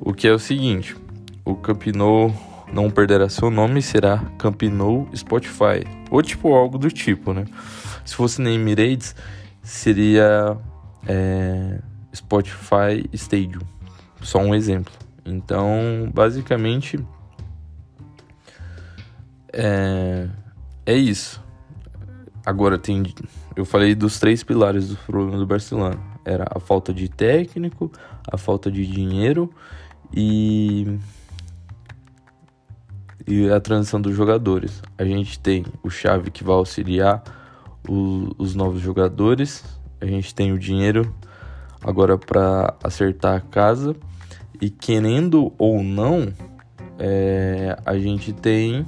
o 0.00 0.12
que 0.12 0.26
é 0.26 0.32
o 0.32 0.38
seguinte: 0.38 0.96
o 1.44 1.54
Camp 1.54 1.86
Nou 1.88 2.34
não 2.72 2.90
perderá 2.90 3.28
seu 3.28 3.50
nome 3.50 3.80
será 3.80 4.18
Camp 4.38 4.62
Nou 4.64 5.08
Spotify 5.14 5.84
ou 6.10 6.22
tipo 6.22 6.54
algo 6.54 6.78
do 6.78 6.90
tipo, 6.90 7.32
né? 7.32 7.44
Se 8.04 8.14
fosse 8.14 8.40
name 8.40 8.74
rates 8.74 9.14
seria 9.62 10.56
é, 11.06 11.80
Spotify 12.14 13.08
Stadium. 13.12 13.62
Só 14.22 14.38
um 14.38 14.54
exemplo. 14.54 14.92
Então, 15.24 16.10
basicamente, 16.12 16.98
é, 19.52 20.28
é 20.86 20.94
isso. 20.94 21.42
Agora 22.44 22.78
tem. 22.78 23.02
Eu 23.54 23.64
falei 23.64 23.94
dos 23.94 24.18
três 24.18 24.42
pilares 24.42 24.88
do 24.88 24.96
problema 24.96 25.36
do 25.36 25.46
Barcelona. 25.46 25.98
Era 26.24 26.46
a 26.50 26.60
falta 26.60 26.92
de 26.92 27.08
técnico, 27.08 27.92
a 28.30 28.36
falta 28.36 28.70
de 28.70 28.86
dinheiro 28.86 29.52
e. 30.12 30.98
E 33.26 33.50
a 33.50 33.60
transição 33.60 34.00
dos 34.00 34.16
jogadores. 34.16 34.82
A 34.96 35.04
gente 35.04 35.38
tem 35.38 35.66
o 35.82 35.90
Chave 35.90 36.30
que 36.30 36.42
vai 36.42 36.56
auxiliar 36.56 37.22
o, 37.86 38.34
os 38.38 38.54
novos 38.54 38.80
jogadores. 38.80 39.62
A 40.00 40.06
gente 40.06 40.34
tem 40.34 40.50
o 40.50 40.58
dinheiro 40.58 41.14
agora 41.82 42.16
para 42.16 42.74
acertar 42.82 43.36
a 43.36 43.40
casa. 43.40 43.94
E 44.60 44.70
querendo 44.70 45.52
ou 45.58 45.82
não, 45.82 46.32
é, 46.98 47.76
a 47.84 47.98
gente 47.98 48.32
tem 48.32 48.86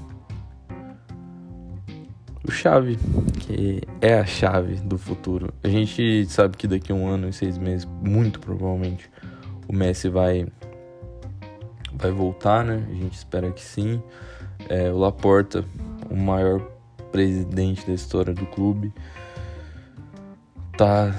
o 2.46 2.50
chave, 2.50 2.98
que 3.38 3.80
é 4.00 4.18
a 4.18 4.26
chave 4.26 4.76
do 4.76 4.98
futuro. 4.98 5.54
A 5.62 5.68
gente 5.68 6.26
sabe 6.26 6.56
que 6.56 6.66
daqui 6.66 6.90
a 6.90 6.94
um 6.94 7.06
ano 7.06 7.28
e 7.28 7.32
seis 7.32 7.56
meses, 7.56 7.86
muito 8.02 8.40
provavelmente, 8.40 9.08
o 9.68 9.72
Messi 9.72 10.08
vai 10.08 10.46
vai 11.94 12.10
voltar, 12.10 12.64
né? 12.64 12.86
A 12.90 12.94
gente 12.94 13.14
espera 13.14 13.50
que 13.50 13.62
sim. 13.62 14.02
É, 14.68 14.90
o 14.90 14.98
Laporta, 14.98 15.64
o 16.10 16.16
maior 16.16 16.60
presidente 17.10 17.86
da 17.86 17.92
história 17.92 18.32
do 18.32 18.46
clube, 18.46 18.92
tá 20.76 21.14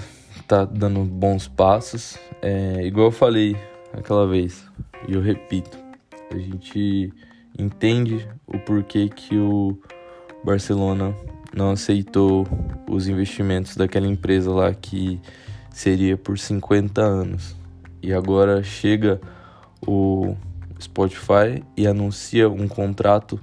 tá 0.51 0.65
dando 0.65 1.05
bons 1.05 1.47
passos. 1.47 2.17
É, 2.41 2.85
igual 2.85 3.07
eu 3.07 3.11
falei 3.11 3.55
aquela 3.93 4.27
vez, 4.27 4.65
e 5.07 5.13
eu 5.13 5.21
repito, 5.21 5.77
a 6.29 6.37
gente 6.37 7.13
entende 7.57 8.27
o 8.45 8.59
porquê 8.59 9.07
que 9.07 9.37
o 9.37 9.77
Barcelona 10.43 11.15
não 11.55 11.71
aceitou 11.71 12.45
os 12.89 13.07
investimentos 13.07 13.77
daquela 13.77 14.07
empresa 14.07 14.51
lá 14.51 14.73
que 14.73 15.21
seria 15.69 16.17
por 16.17 16.37
50 16.37 17.01
anos. 17.01 17.55
E 18.03 18.13
agora 18.13 18.61
chega 18.63 19.21
o 19.87 20.35
Spotify 20.81 21.63
e 21.77 21.87
anuncia 21.87 22.49
um 22.49 22.67
contrato 22.67 23.39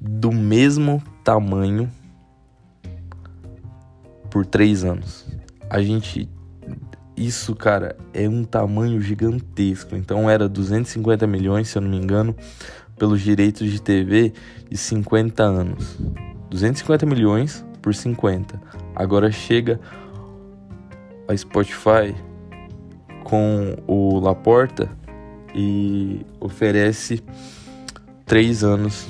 do 0.00 0.32
mesmo 0.32 1.02
tamanho 1.24 1.90
por 4.30 4.46
três 4.46 4.84
anos. 4.84 5.26
A 5.68 5.82
gente 5.82 6.28
isso, 7.16 7.54
cara, 7.54 7.96
é 8.12 8.28
um 8.28 8.44
tamanho 8.44 9.00
gigantesco. 9.00 9.96
Então 9.96 10.28
era 10.28 10.48
250 10.48 11.26
milhões, 11.26 11.68
se 11.68 11.78
eu 11.78 11.82
não 11.82 11.88
me 11.88 11.96
engano, 11.96 12.36
pelos 12.98 13.22
direitos 13.22 13.70
de 13.70 13.80
TV 13.80 14.34
de 14.68 14.76
50 14.76 15.42
anos. 15.42 15.96
250 16.50 17.06
milhões 17.06 17.64
por 17.80 17.94
50. 17.94 18.60
Agora 18.94 19.32
chega 19.32 19.80
a 21.26 21.36
Spotify 21.36 22.14
com 23.24 23.76
o 23.86 24.20
Laporta 24.20 24.88
e 25.56 26.20
oferece 26.38 27.22
3 28.26 28.62
anos 28.62 29.08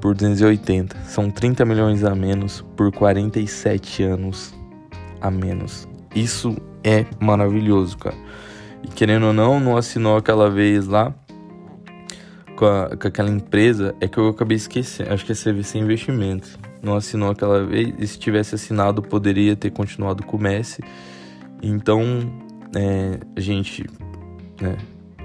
por 0.00 0.14
280. 0.14 0.96
São 1.04 1.30
30 1.30 1.64
milhões 1.64 2.02
a 2.02 2.14
menos 2.14 2.62
por 2.76 2.90
47 2.90 4.02
anos 4.02 4.52
a 5.20 5.30
menos. 5.30 5.88
Isso 6.14 6.56
é 6.82 7.06
maravilhoso, 7.20 7.96
cara. 7.98 8.16
E 8.82 8.88
querendo 8.88 9.26
ou 9.26 9.32
não, 9.32 9.60
não 9.60 9.76
assinou 9.76 10.16
aquela 10.16 10.50
vez 10.50 10.86
lá 10.86 11.14
com, 12.56 12.66
a, 12.66 12.96
com 12.96 13.08
aquela 13.08 13.30
empresa, 13.30 13.94
é 14.00 14.08
que 14.08 14.18
eu 14.18 14.28
acabei 14.28 14.56
esquecendo. 14.56 15.12
Acho 15.12 15.24
que 15.24 15.32
é 15.32 15.34
CVC 15.34 15.78
Investimentos. 15.78 16.58
Não 16.82 16.96
assinou 16.96 17.30
aquela 17.30 17.64
vez, 17.64 17.94
e 17.98 18.06
se 18.06 18.18
tivesse 18.18 18.54
assinado, 18.54 19.02
poderia 19.02 19.54
ter 19.54 19.70
continuado 19.70 20.24
com 20.24 20.36
o 20.36 20.40
Messi. 20.40 20.82
Então, 21.62 22.02
é, 22.74 23.18
a 23.36 23.40
gente 23.40 23.84
né, 24.60 24.76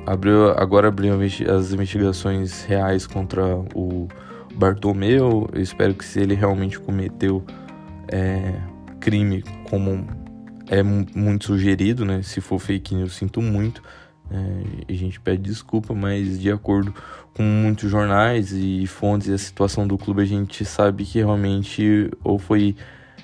abriu, 0.05 0.51
agora 0.51 0.87
abriu 0.87 1.13
as 1.21 1.71
investigações 1.71 2.63
reais 2.63 3.05
contra 3.07 3.57
o 3.75 4.07
Bartomeu. 4.55 5.49
Eu 5.53 5.61
espero 5.61 5.93
que 5.93 6.05
se 6.05 6.19
ele 6.19 6.33
realmente 6.33 6.79
cometeu 6.79 7.43
é, 8.07 8.59
crime 8.99 9.43
como 9.69 10.05
é 10.67 10.81
muito 10.83 11.45
sugerido, 11.45 12.05
né? 12.05 12.21
Se 12.23 12.39
for 12.39 12.59
fake 12.59 12.95
news, 12.95 13.15
sinto 13.15 13.41
muito. 13.41 13.81
É, 14.29 14.93
a 14.93 14.95
gente 14.95 15.19
pede 15.19 15.41
desculpa, 15.41 15.93
mas 15.93 16.39
de 16.39 16.49
acordo 16.49 16.93
com 17.35 17.43
muitos 17.43 17.89
jornais 17.89 18.51
e 18.53 18.87
fontes 18.87 19.27
e 19.27 19.33
a 19.33 19.37
situação 19.37 19.85
do 19.85 19.97
clube, 19.97 20.21
a 20.21 20.25
gente 20.25 20.63
sabe 20.63 21.03
que 21.03 21.19
realmente 21.19 22.09
ou 22.23 22.39
foi 22.39 22.75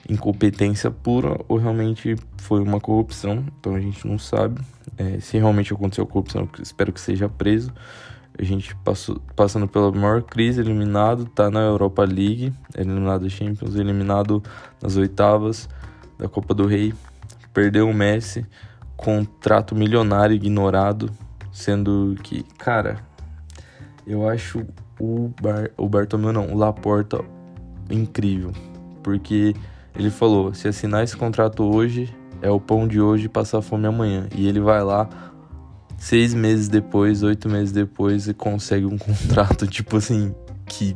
incompetência 0.10 0.92
pura 0.92 1.40
ou 1.48 1.58
realmente 1.58 2.16
foi 2.38 2.62
uma 2.62 2.80
corrupção. 2.80 3.46
Então 3.60 3.76
a 3.76 3.80
gente 3.80 4.06
não 4.06 4.18
sabe. 4.20 4.60
É, 4.95 5.19
se 5.19 5.38
realmente 5.38 5.73
aconteceu 5.73 6.06
corrupção, 6.06 6.47
espero 6.62 6.93
que 6.93 7.02
seja 7.02 7.28
preso. 7.28 7.73
A 8.39 8.43
gente 8.43 8.76
passou, 8.78 9.19
passando 9.36 9.67
pela 9.67 9.91
maior 9.91 10.21
crise, 10.21 10.62
eliminado, 10.62 11.26
tá 11.26 11.50
na 11.50 11.62
Europa 11.62 12.04
League, 12.04 12.54
eliminado 12.78 13.23
da 13.23 13.30
Champions, 13.30 13.76
eliminado 13.76 14.43
nas 14.82 14.95
oitavas 14.95 15.67
da 16.19 16.30
Copa 16.30 16.54
do 16.54 16.67
Rei 16.67 16.93
perdeu 17.58 17.89
o 17.89 17.93
Messi, 17.93 18.45
contrato 18.95 19.76
milionário 19.76 20.36
ignorado, 20.36 21.10
sendo 21.52 22.15
que, 22.21 22.43
cara, 22.56 23.00
eu 24.06 24.30
acho 24.30 24.63
o, 25.00 25.34
Bar, 25.41 25.71
o 25.76 25.89
Bartomeu 25.89 26.32
não, 26.32 26.54
o 26.54 26.56
Laporta 26.56 27.19
incrível, 27.89 28.52
porque 29.02 29.56
ele 29.95 30.12
falou, 30.12 30.54
se 30.54 30.67
assinar 30.67 31.04
esse 31.04 31.17
contrato 31.17 31.63
hoje, 31.63 32.15
é 32.41 32.50
o 32.50 32.60
pão 32.60 32.88
de 32.88 33.00
hoje 33.00 33.28
passar 33.28 33.62
fome 33.62 33.88
amanhã, 33.88 34.28
e 34.36 34.47
ele 34.47 34.60
vai 34.60 34.84
lá 34.84 35.10
seis 35.97 36.34
meses 36.34 36.67
depois, 36.67 37.23
oito 37.23 37.50
meses 37.50 37.71
depois 37.71 38.28
e 38.28 38.34
consegue 38.34 38.86
um 38.86 38.97
contrato 39.00 39.67
tipo 39.67 39.97
assim 39.97 40.34
que 40.65 40.95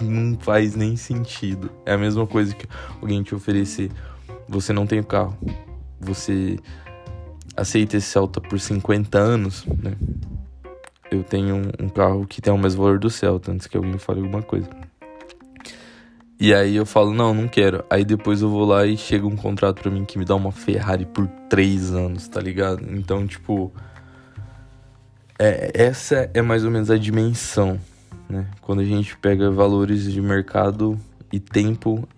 não 0.00 0.36
faz 0.40 0.74
nem 0.74 0.96
sentido. 0.96 1.70
É 1.86 1.92
a 1.92 1.98
mesma 1.98 2.26
coisa 2.26 2.54
que 2.54 2.66
alguém 3.00 3.22
te 3.22 3.34
oferecer, 3.34 3.90
você 4.48 4.72
não 4.72 4.86
tem 4.86 5.00
o 5.00 5.04
carro, 5.04 5.36
você 6.00 6.58
aceita 7.56 7.96
esse 7.96 8.08
Celta 8.08 8.40
por 8.40 8.58
50 8.58 9.18
anos, 9.18 9.64
né? 9.66 9.96
Eu 11.10 11.22
tenho 11.22 11.56
um 11.78 11.88
carro 11.88 12.26
que 12.26 12.40
tem 12.40 12.52
o 12.52 12.58
mesmo 12.58 12.82
valor 12.82 12.98
do 12.98 13.10
Celta, 13.10 13.52
antes 13.52 13.66
que 13.66 13.76
alguém 13.76 13.98
fale 13.98 14.20
alguma 14.20 14.42
coisa. 14.42 14.68
E 16.42 16.52
aí 16.52 16.74
eu 16.74 16.84
falo, 16.84 17.14
não, 17.14 17.32
não 17.32 17.46
quero. 17.46 17.84
Aí 17.88 18.04
depois 18.04 18.42
eu 18.42 18.50
vou 18.50 18.64
lá 18.64 18.84
e 18.84 18.96
chega 18.96 19.24
um 19.24 19.36
contrato 19.36 19.80
pra 19.80 19.92
mim 19.92 20.04
que 20.04 20.18
me 20.18 20.24
dá 20.24 20.34
uma 20.34 20.50
Ferrari 20.50 21.06
por 21.06 21.28
3 21.48 21.92
anos, 21.92 22.26
tá 22.26 22.40
ligado? 22.40 22.84
Então, 22.90 23.24
tipo. 23.28 23.72
É, 25.38 25.70
essa 25.72 26.28
é 26.34 26.42
mais 26.42 26.64
ou 26.64 26.70
menos 26.72 26.90
a 26.90 26.98
dimensão, 26.98 27.78
né? 28.28 28.48
Quando 28.60 28.80
a 28.80 28.84
gente 28.84 29.16
pega 29.18 29.52
valores 29.52 30.12
de 30.12 30.20
mercado 30.20 30.98
e 31.32 31.38
tempo, 31.38 32.08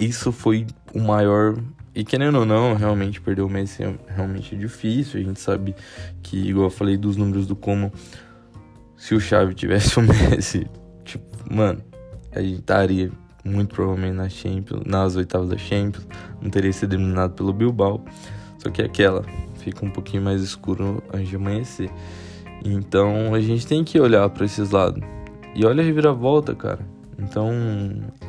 isso 0.00 0.32
foi 0.32 0.66
o 0.94 1.00
maior 1.00 1.54
e 1.94 2.04
querendo 2.04 2.38
ou 2.38 2.46
não, 2.46 2.72
realmente 2.72 3.20
perder 3.20 3.42
o 3.42 3.50
Messi 3.50 3.82
é 3.82 3.94
realmente 4.08 4.56
difícil. 4.56 5.20
A 5.20 5.24
gente 5.24 5.40
sabe 5.40 5.74
que, 6.22 6.38
igual 6.38 6.68
eu 6.68 6.70
falei 6.70 6.96
dos 6.96 7.18
números 7.18 7.46
do 7.46 7.54
como, 7.54 7.92
se 8.96 9.14
o 9.14 9.20
Xavi 9.20 9.52
tivesse 9.52 9.98
o 9.98 10.00
Messi, 10.08 10.66
tipo, 11.04 11.24
mano, 11.54 11.82
a 12.34 12.40
gente 12.40 12.60
estaria 12.60 13.12
muito 13.44 13.74
provavelmente 13.74 14.16
na 14.16 14.28
Champions, 14.28 14.82
nas 14.86 15.16
oitavas 15.16 15.48
da 15.48 15.58
Champions, 15.58 16.06
não 16.40 16.50
teria 16.50 16.72
sido 16.72 16.94
eliminado 16.94 17.32
pelo 17.32 17.52
Bilbao. 17.52 18.04
Só 18.58 18.70
que 18.70 18.82
aquela 18.82 19.24
fica 19.56 19.84
um 19.84 19.90
pouquinho 19.90 20.22
mais 20.22 20.40
escuro 20.40 21.02
antes 21.12 21.28
de 21.28 21.36
amanhecer. 21.36 21.90
Então 22.64 23.34
a 23.34 23.40
gente 23.40 23.66
tem 23.66 23.82
que 23.82 23.98
olhar 23.98 24.28
para 24.30 24.44
esses 24.44 24.70
lados. 24.70 25.02
E 25.54 25.64
olha 25.66 25.82
a 25.82 25.86
reviravolta, 25.86 26.54
cara. 26.54 26.80
Então, 27.18 27.50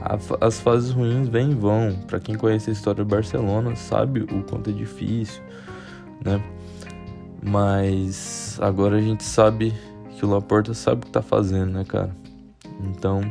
a, 0.01 0.45
as 0.45 0.59
fases 0.59 0.91
ruins 0.91 1.27
vêm 1.27 1.51
e 1.51 1.55
vão. 1.55 1.97
Para 2.07 2.19
quem 2.19 2.35
conhece 2.35 2.69
a 2.69 2.73
história 2.73 3.03
do 3.03 3.09
Barcelona, 3.09 3.75
sabe 3.75 4.21
o 4.21 4.43
quanto 4.43 4.69
é 4.69 4.73
difícil, 4.73 5.41
né? 6.23 6.41
Mas 7.41 8.57
agora 8.61 8.97
a 8.97 9.01
gente 9.01 9.23
sabe 9.23 9.73
que 10.15 10.25
o 10.25 10.29
Laporta 10.29 10.73
sabe 10.73 11.01
o 11.01 11.05
que 11.05 11.11
tá 11.11 11.21
fazendo, 11.21 11.71
né, 11.71 11.83
cara? 11.83 12.15
Então, 12.81 13.21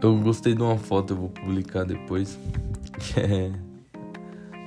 eu 0.00 0.16
gostei 0.18 0.54
de 0.54 0.62
uma 0.62 0.76
foto, 0.76 1.12
eu 1.12 1.16
vou 1.16 1.28
publicar 1.28 1.84
depois, 1.84 2.38
que 2.98 3.20
é 3.20 3.52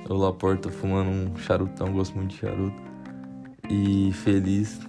o 0.08 0.14
Laporta 0.14 0.70
fumando 0.70 1.10
um 1.10 1.36
charutão, 1.36 1.92
gosto 1.92 2.14
muito 2.16 2.30
de 2.30 2.38
charuto. 2.38 2.92
E 3.70 4.12
feliz, 4.12 4.80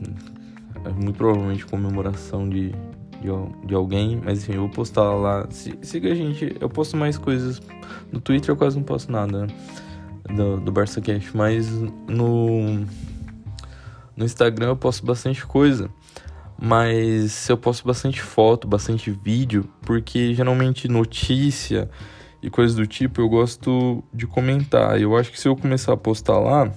muito 0.96 1.18
provavelmente 1.18 1.66
comemoração 1.66 2.50
de, 2.50 2.72
de, 3.22 3.30
de 3.66 3.74
alguém, 3.74 4.20
mas 4.24 4.44
enfim, 4.44 4.54
eu 4.54 4.62
vou 4.62 4.70
postar 4.70 5.14
lá. 5.14 5.48
Siga 5.50 6.12
a 6.12 6.16
gente, 6.16 6.58
eu 6.60 6.70
posto 6.70 6.98
mais 6.98 7.18
coisas. 7.18 7.62
No 8.12 8.20
Twitter 8.20 8.50
eu 8.50 8.58
quase 8.58 8.76
não 8.76 8.84
posto 8.84 9.12
nada 9.12 9.48
do, 10.36 10.60
do 10.60 10.72
Barça 10.72 11.00
Cash, 11.00 11.32
mas 11.34 11.70
no, 12.08 12.80
no 14.18 14.26
Instagram 14.26 14.68
eu 14.68 14.76
posto 14.76 15.06
bastante 15.06 15.46
coisa. 15.46 15.90
Mas 16.66 17.50
eu 17.50 17.58
posto 17.58 17.86
bastante 17.86 18.22
foto, 18.22 18.70
bastante 18.70 19.12
vídeo, 19.12 19.70
porque 19.82 20.34
geralmente 20.34 20.88
notícia 20.88 21.90
e 22.42 22.50
coisas 22.50 22.74
do 22.74 22.88
tipo 22.88 23.20
eu 23.20 23.28
gosto 23.28 24.02
de 24.14 24.26
comentar. 24.26 24.98
Eu 24.98 25.18
acho 25.18 25.30
que 25.30 25.38
se 25.38 25.46
eu 25.46 25.58
começar 25.58 25.92
a 25.92 25.98
postar 25.98 26.40
lá, 26.40 26.72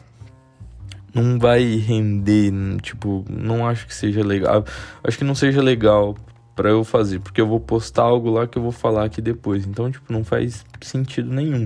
não 1.14 1.39
vai 1.39 1.76
render, 1.76 2.53
tipo, 2.82 3.24
não 3.30 3.64
acho 3.64 3.87
que 3.87 3.95
seja 3.95 4.24
legal. 4.24 4.64
Acho 5.05 5.18
que 5.18 5.22
não 5.22 5.37
seja 5.37 5.62
legal 5.62 6.16
para 6.57 6.70
eu 6.70 6.82
fazer, 6.82 7.20
porque 7.20 7.41
eu 7.41 7.47
vou 7.47 7.61
postar 7.61 8.03
algo 8.03 8.28
lá 8.28 8.45
que 8.45 8.59
eu 8.59 8.62
vou 8.62 8.72
falar 8.72 9.05
aqui 9.05 9.22
depois. 9.22 9.64
Então, 9.64 9.89
tipo, 9.89 10.12
não 10.12 10.24
faz 10.24 10.66
sentido 10.80 11.32
nenhum. 11.32 11.64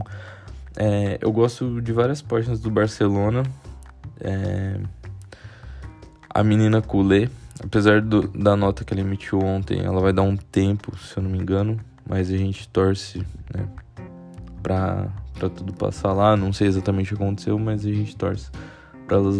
É, 0.76 1.16
eu 1.22 1.32
gosto 1.32 1.80
de 1.80 1.90
várias 1.90 2.20
páginas 2.20 2.60
do 2.60 2.70
Barcelona. 2.70 3.44
É, 4.20 4.78
a 6.28 6.44
menina 6.44 6.82
Culé, 6.82 7.30
apesar 7.62 8.00
do, 8.00 8.28
da 8.28 8.56
nota 8.56 8.84
que 8.84 8.92
ela 8.94 9.00
emitiu 9.00 9.38
ontem, 9.38 9.80
ela 9.80 10.00
vai 10.00 10.12
dar 10.12 10.22
um 10.22 10.36
tempo, 10.36 10.96
se 10.98 11.16
eu 11.16 11.22
não 11.22 11.30
me 11.30 11.38
engano. 11.38 11.78
Mas 12.08 12.30
a 12.30 12.36
gente 12.36 12.68
torce, 12.68 13.18
né, 13.54 13.68
pra, 14.62 15.08
pra 15.38 15.48
tudo 15.48 15.72
passar 15.72 16.12
lá. 16.12 16.36
Não 16.36 16.52
sei 16.52 16.66
exatamente 16.66 17.14
o 17.14 17.16
que 17.16 17.22
aconteceu, 17.22 17.58
mas 17.58 17.84
a 17.84 17.92
gente 17.92 18.16
torce 18.16 18.50
para 19.06 19.16
elas 19.16 19.36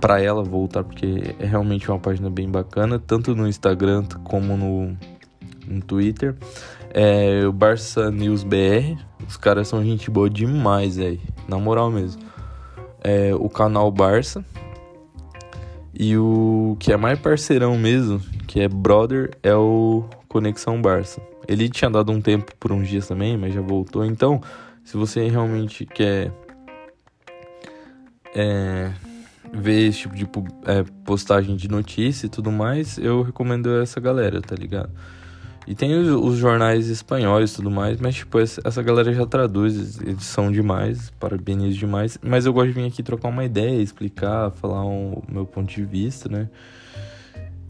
para 0.00 0.20
ela 0.20 0.42
voltar 0.42 0.82
porque 0.82 1.36
é 1.38 1.46
realmente 1.46 1.88
uma 1.88 1.98
página 1.98 2.28
bem 2.28 2.50
bacana 2.50 2.98
tanto 2.98 3.36
no 3.36 3.46
Instagram 3.46 4.04
como 4.24 4.56
no, 4.56 4.96
no 5.64 5.80
Twitter 5.80 6.34
é 6.92 7.46
o 7.46 7.52
Barça 7.52 8.10
News 8.10 8.42
BR 8.42 9.00
os 9.28 9.36
caras 9.36 9.68
são 9.68 9.84
gente 9.84 10.10
boa 10.10 10.28
demais 10.28 10.98
aí 10.98 11.20
na 11.46 11.56
moral 11.56 11.88
mesmo 11.88 12.20
é 13.00 13.32
o 13.32 13.48
canal 13.48 13.92
Barça 13.92 14.44
e 15.94 16.16
o 16.16 16.76
que 16.78 16.92
é 16.92 16.96
mais 16.96 17.18
parceirão 17.18 17.76
mesmo 17.76 18.20
que 18.46 18.60
é 18.60 18.68
brother 18.68 19.30
é 19.42 19.54
o 19.54 20.04
Conexão 20.28 20.80
Barça 20.80 21.20
ele 21.46 21.68
tinha 21.68 21.90
dado 21.90 22.12
um 22.12 22.20
tempo 22.20 22.52
por 22.58 22.72
uns 22.72 22.88
dias 22.88 23.06
também 23.06 23.36
mas 23.36 23.52
já 23.54 23.60
voltou 23.60 24.04
então 24.04 24.40
se 24.84 24.96
você 24.96 25.28
realmente 25.28 25.86
quer 25.86 26.32
é, 28.34 28.92
ver 29.52 29.88
esse 29.88 30.08
tipo 30.08 30.16
de 30.16 30.24
é, 30.64 30.82
postagem 31.04 31.56
de 31.56 31.68
notícia 31.68 32.26
e 32.26 32.28
tudo 32.28 32.50
mais, 32.50 32.98
eu 32.98 33.22
recomendo 33.22 33.80
essa 33.80 34.00
galera, 34.00 34.40
tá 34.40 34.54
ligado? 34.54 34.90
E 35.66 35.74
tem 35.74 35.94
os, 35.94 36.08
os 36.08 36.36
jornais 36.36 36.88
espanhóis 36.88 37.52
e 37.52 37.56
tudo 37.56 37.70
mais, 37.70 38.00
mas 38.00 38.16
tipo, 38.16 38.38
essa, 38.38 38.82
galera 38.82 39.12
já 39.12 39.26
traduz, 39.26 40.00
eles 40.00 40.24
são 40.24 40.50
demais, 40.50 41.10
parabenizo 41.20 41.78
demais. 41.78 42.18
Mas 42.22 42.46
eu 42.46 42.52
gosto 42.52 42.68
de 42.68 42.72
vir 42.74 42.86
aqui 42.86 43.02
trocar 43.02 43.28
uma 43.28 43.44
ideia, 43.44 43.80
explicar, 43.80 44.50
falar 44.50 44.84
o 44.84 45.22
meu 45.28 45.46
ponto 45.46 45.72
de 45.72 45.84
vista, 45.84 46.28
né? 46.28 46.48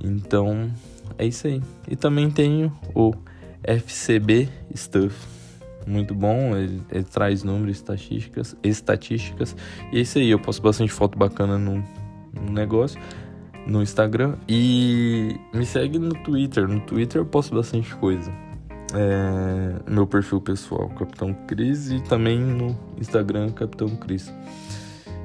Então, 0.02 0.70
é 1.18 1.26
isso 1.26 1.46
aí. 1.46 1.62
E 1.88 1.94
também 1.94 2.30
tenho 2.30 2.72
o 2.94 3.12
FCB 3.62 4.48
Stuff 4.74 5.14
muito 5.86 6.14
bom, 6.14 6.56
ele, 6.56 6.80
ele, 6.90 7.04
traz 7.04 7.42
números, 7.42 7.76
estatísticas, 7.76 8.56
estatísticas. 8.62 9.56
E 9.92 9.98
é 9.98 10.00
isso 10.00 10.18
aí, 10.18 10.30
eu 10.30 10.38
posto 10.38 10.62
bastante 10.62 10.92
foto 10.92 11.18
bacana 11.18 11.58
no, 11.58 11.84
no 12.32 12.52
negócio, 12.52 13.00
no 13.66 13.82
Instagram. 13.82 14.34
E 14.48 15.36
me 15.52 15.64
segue 15.64 15.98
no 15.98 16.14
Twitter. 16.14 16.68
No 16.68 16.80
Twitter 16.80 17.20
eu 17.20 17.26
posto 17.26 17.54
bastante 17.54 17.94
coisa. 17.96 18.32
É, 18.94 19.90
meu 19.90 20.06
perfil 20.06 20.40
pessoal, 20.40 20.88
Capitão 20.90 21.32
Cris, 21.46 21.90
e 21.90 22.00
também 22.00 22.38
no 22.38 22.76
Instagram, 23.00 23.50
Capitão 23.50 23.88
Cris. 23.88 24.32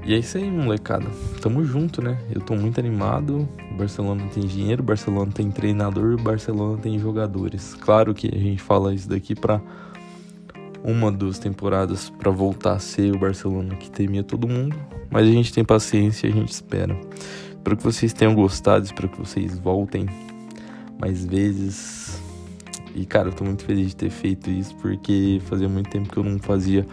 E 0.06 0.14
é 0.14 0.20
isso 0.20 0.38
aí, 0.38 0.50
molecada. 0.50 1.06
Tamo 1.42 1.66
junto, 1.66 2.02
né? 2.02 2.18
Eu 2.34 2.40
tô 2.40 2.56
muito 2.56 2.80
animado. 2.80 3.48
Barcelona 3.78 4.24
tem 4.34 4.46
dinheiro, 4.46 4.82
Barcelona 4.82 5.32
tem 5.34 5.52
treinador, 5.52 6.20
Barcelona 6.22 6.78
tem 6.78 6.98
jogadores. 6.98 7.74
Claro 7.74 8.14
que 8.14 8.34
a 8.34 8.40
gente 8.40 8.62
fala 8.62 8.94
isso 8.94 9.10
daqui 9.10 9.36
pra 9.36 9.62
uma 10.82 11.12
duas 11.12 11.38
temporadas 11.38 12.10
para 12.10 12.32
voltar 12.32 12.74
a 12.74 12.80
ser 12.80 13.14
o 13.14 13.20
Barcelona 13.20 13.76
que 13.76 13.92
temia 13.92 14.24
todo 14.24 14.48
mundo, 14.48 14.76
mas 15.12 15.28
a 15.28 15.32
gente 15.32 15.52
tem 15.52 15.66
paciência 15.66 16.28
e 16.28 16.32
a 16.32 16.34
gente 16.34 16.54
espera. 16.54 16.98
Espero 17.58 17.78
que 17.78 17.84
vocês 17.84 18.14
tenham 18.14 18.34
gostado, 18.34 18.86
espero 18.86 19.10
que 19.10 19.20
vocês 19.20 19.58
voltem 19.60 20.08
mais 21.00 21.26
vezes. 21.26 22.22
E 22.96 23.06
cara, 23.06 23.30
eu 23.30 23.34
tô 23.34 23.44
muito 23.44 23.64
feliz 23.64 23.90
de 23.90 23.96
ter 23.96 24.10
feito 24.10 24.50
isso 24.50 24.76
porque 24.78 25.42
fazia 25.46 25.68
muito 25.68 25.90
tempo 25.90 26.10
que 26.10 26.18
eu 26.18 26.24
não 26.24 26.40
fazia 26.40 26.86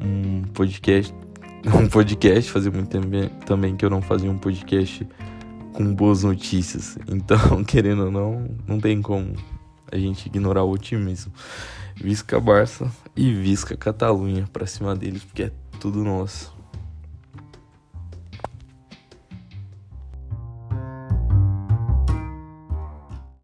um 0.00 0.42
podcast, 0.54 1.14
um 1.80 1.88
podcast, 1.88 2.50
fazia 2.50 2.70
muito 2.70 2.88
tempo 2.88 3.06
também 3.44 3.76
que 3.76 3.84
eu 3.84 3.90
não 3.90 4.02
fazia 4.02 4.30
um 4.30 4.38
podcast 4.38 5.06
com 5.72 5.94
boas 5.94 6.24
notícias. 6.24 6.98
Então, 7.08 7.62
querendo 7.64 8.06
ou 8.06 8.10
não, 8.10 8.48
não 8.66 8.80
tem 8.80 9.00
como 9.00 9.32
a 9.90 9.96
gente 9.96 10.26
ignorar 10.26 10.64
o 10.64 10.70
otimismo. 10.70 11.32
Visca 11.94 12.38
Barça 12.40 12.90
e 13.16 13.32
Visca 13.32 13.76
Catalunha 13.76 14.44
pra 14.52 14.66
cima 14.66 14.94
deles, 14.94 15.22
porque 15.24 15.44
é 15.44 15.52
tudo 15.80 16.04
nosso. 16.04 16.57